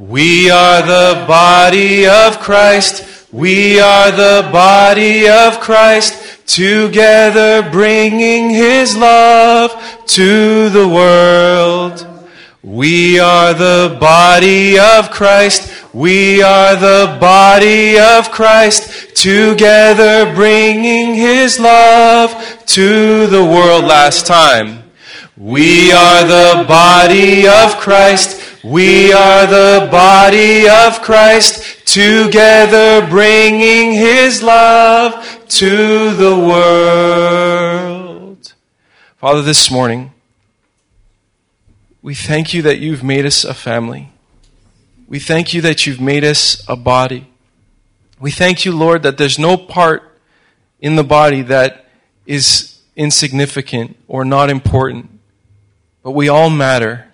We 0.00 0.50
are 0.50 0.80
the 0.80 1.26
body 1.26 2.08
of 2.08 2.38
Christ. 2.38 3.28
We 3.30 3.78
are 3.78 4.10
the 4.10 4.48
body 4.50 5.28
of 5.28 5.60
Christ, 5.60 6.48
together 6.48 7.68
bringing 7.70 8.48
his 8.48 8.96
love 8.96 9.70
to 10.06 10.70
the 10.70 10.88
world. 10.88 12.06
We 12.62 13.20
are 13.20 13.52
the 13.52 13.98
body 14.00 14.78
of 14.78 15.10
Christ. 15.10 15.70
We 15.92 16.42
are 16.42 16.76
the 16.76 17.18
body 17.20 17.98
of 17.98 18.30
Christ, 18.30 19.14
together 19.14 20.34
bringing 20.34 21.14
his 21.14 21.60
love 21.60 22.64
to 22.68 23.26
the 23.26 23.44
world. 23.44 23.84
Last 23.84 24.26
time. 24.26 24.84
We 25.36 25.92
are 25.92 26.24
the 26.24 26.64
body 26.66 27.46
of 27.46 27.76
Christ. 27.76 28.39
We 28.62 29.10
are 29.10 29.46
the 29.46 29.88
body 29.90 30.68
of 30.68 31.00
Christ, 31.00 31.86
together 31.86 33.06
bringing 33.08 33.94
his 33.94 34.42
love 34.42 35.46
to 35.48 36.14
the 36.14 36.38
world. 36.38 38.52
Father, 39.16 39.40
this 39.40 39.70
morning, 39.70 40.12
we 42.02 42.14
thank 42.14 42.52
you 42.52 42.60
that 42.62 42.80
you've 42.80 43.02
made 43.02 43.24
us 43.24 43.44
a 43.44 43.54
family. 43.54 44.12
We 45.08 45.20
thank 45.20 45.54
you 45.54 45.62
that 45.62 45.86
you've 45.86 46.00
made 46.00 46.22
us 46.22 46.62
a 46.68 46.76
body. 46.76 47.28
We 48.20 48.30
thank 48.30 48.66
you, 48.66 48.76
Lord, 48.76 49.04
that 49.04 49.16
there's 49.16 49.38
no 49.38 49.56
part 49.56 50.20
in 50.80 50.96
the 50.96 51.04
body 51.04 51.40
that 51.42 51.88
is 52.26 52.78
insignificant 52.94 53.96
or 54.06 54.26
not 54.26 54.50
important, 54.50 55.18
but 56.02 56.10
we 56.10 56.28
all 56.28 56.50
matter. 56.50 57.06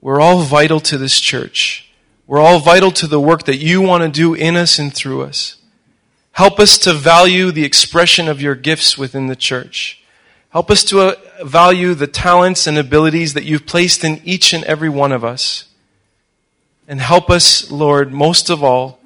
We're 0.00 0.20
all 0.20 0.42
vital 0.42 0.80
to 0.80 0.96
this 0.96 1.20
church. 1.20 1.90
We're 2.26 2.40
all 2.40 2.58
vital 2.60 2.90
to 2.92 3.06
the 3.06 3.20
work 3.20 3.44
that 3.44 3.58
you 3.58 3.82
want 3.82 4.02
to 4.02 4.08
do 4.08 4.34
in 4.34 4.56
us 4.56 4.78
and 4.78 4.94
through 4.94 5.22
us. 5.22 5.56
Help 6.32 6.58
us 6.58 6.78
to 6.78 6.92
value 6.92 7.50
the 7.50 7.64
expression 7.64 8.28
of 8.28 8.40
your 8.40 8.54
gifts 8.54 8.96
within 8.96 9.26
the 9.26 9.36
church. 9.36 10.02
Help 10.50 10.70
us 10.70 10.82
to 10.84 11.00
uh, 11.00 11.44
value 11.44 11.94
the 11.94 12.06
talents 12.06 12.66
and 12.66 12.78
abilities 12.78 13.34
that 13.34 13.44
you've 13.44 13.66
placed 13.66 14.02
in 14.02 14.20
each 14.24 14.52
and 14.52 14.64
every 14.64 14.88
one 14.88 15.12
of 15.12 15.24
us. 15.24 15.66
And 16.88 17.00
help 17.00 17.30
us, 17.30 17.70
Lord, 17.70 18.12
most 18.12 18.48
of 18.48 18.64
all, 18.64 19.00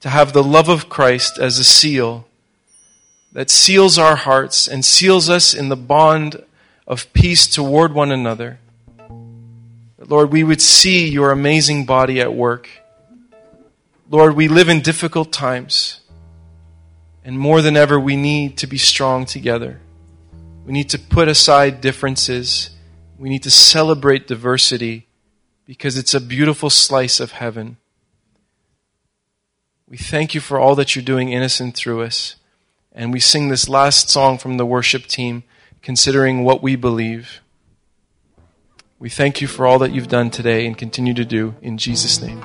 to 0.00 0.10
have 0.10 0.32
the 0.32 0.42
love 0.42 0.68
of 0.68 0.88
Christ 0.88 1.38
as 1.38 1.58
a 1.58 1.64
seal 1.64 2.26
that 3.32 3.48
seals 3.48 3.96
our 3.96 4.16
hearts 4.16 4.66
and 4.66 4.84
seals 4.84 5.30
us 5.30 5.54
in 5.54 5.68
the 5.68 5.76
bond 5.76 6.42
of 6.86 7.10
peace 7.12 7.46
toward 7.46 7.94
one 7.94 8.10
another. 8.10 8.58
Lord, 10.08 10.32
we 10.32 10.42
would 10.44 10.60
see 10.60 11.08
your 11.08 11.30
amazing 11.30 11.86
body 11.86 12.20
at 12.20 12.34
work. 12.34 12.68
Lord, 14.10 14.34
we 14.34 14.48
live 14.48 14.68
in 14.68 14.80
difficult 14.80 15.32
times. 15.32 16.00
And 17.24 17.38
more 17.38 17.62
than 17.62 17.76
ever, 17.76 18.00
we 18.00 18.16
need 18.16 18.58
to 18.58 18.66
be 18.66 18.78
strong 18.78 19.26
together. 19.26 19.80
We 20.64 20.72
need 20.72 20.90
to 20.90 20.98
put 20.98 21.28
aside 21.28 21.80
differences. 21.80 22.70
We 23.18 23.28
need 23.28 23.42
to 23.44 23.50
celebrate 23.50 24.26
diversity 24.26 25.06
because 25.66 25.96
it's 25.96 26.14
a 26.14 26.20
beautiful 26.20 26.70
slice 26.70 27.20
of 27.20 27.32
heaven. 27.32 27.76
We 29.88 29.98
thank 29.98 30.34
you 30.34 30.40
for 30.40 30.58
all 30.58 30.74
that 30.76 30.96
you're 30.96 31.04
doing 31.04 31.30
in 31.30 31.42
us 31.42 31.60
and 31.60 31.74
through 31.74 32.02
us. 32.02 32.36
And 32.92 33.12
we 33.12 33.20
sing 33.20 33.48
this 33.48 33.68
last 33.68 34.08
song 34.08 34.38
from 34.38 34.56
the 34.56 34.66
worship 34.66 35.06
team, 35.06 35.44
considering 35.82 36.44
what 36.44 36.62
we 36.62 36.76
believe. 36.76 37.41
We 39.02 39.08
thank 39.08 39.40
you 39.40 39.48
for 39.48 39.66
all 39.66 39.80
that 39.80 39.90
you've 39.90 40.06
done 40.06 40.30
today 40.30 40.64
and 40.64 40.78
continue 40.78 41.12
to 41.14 41.24
do 41.24 41.56
in 41.60 41.76
Jesus' 41.76 42.22
name. 42.22 42.44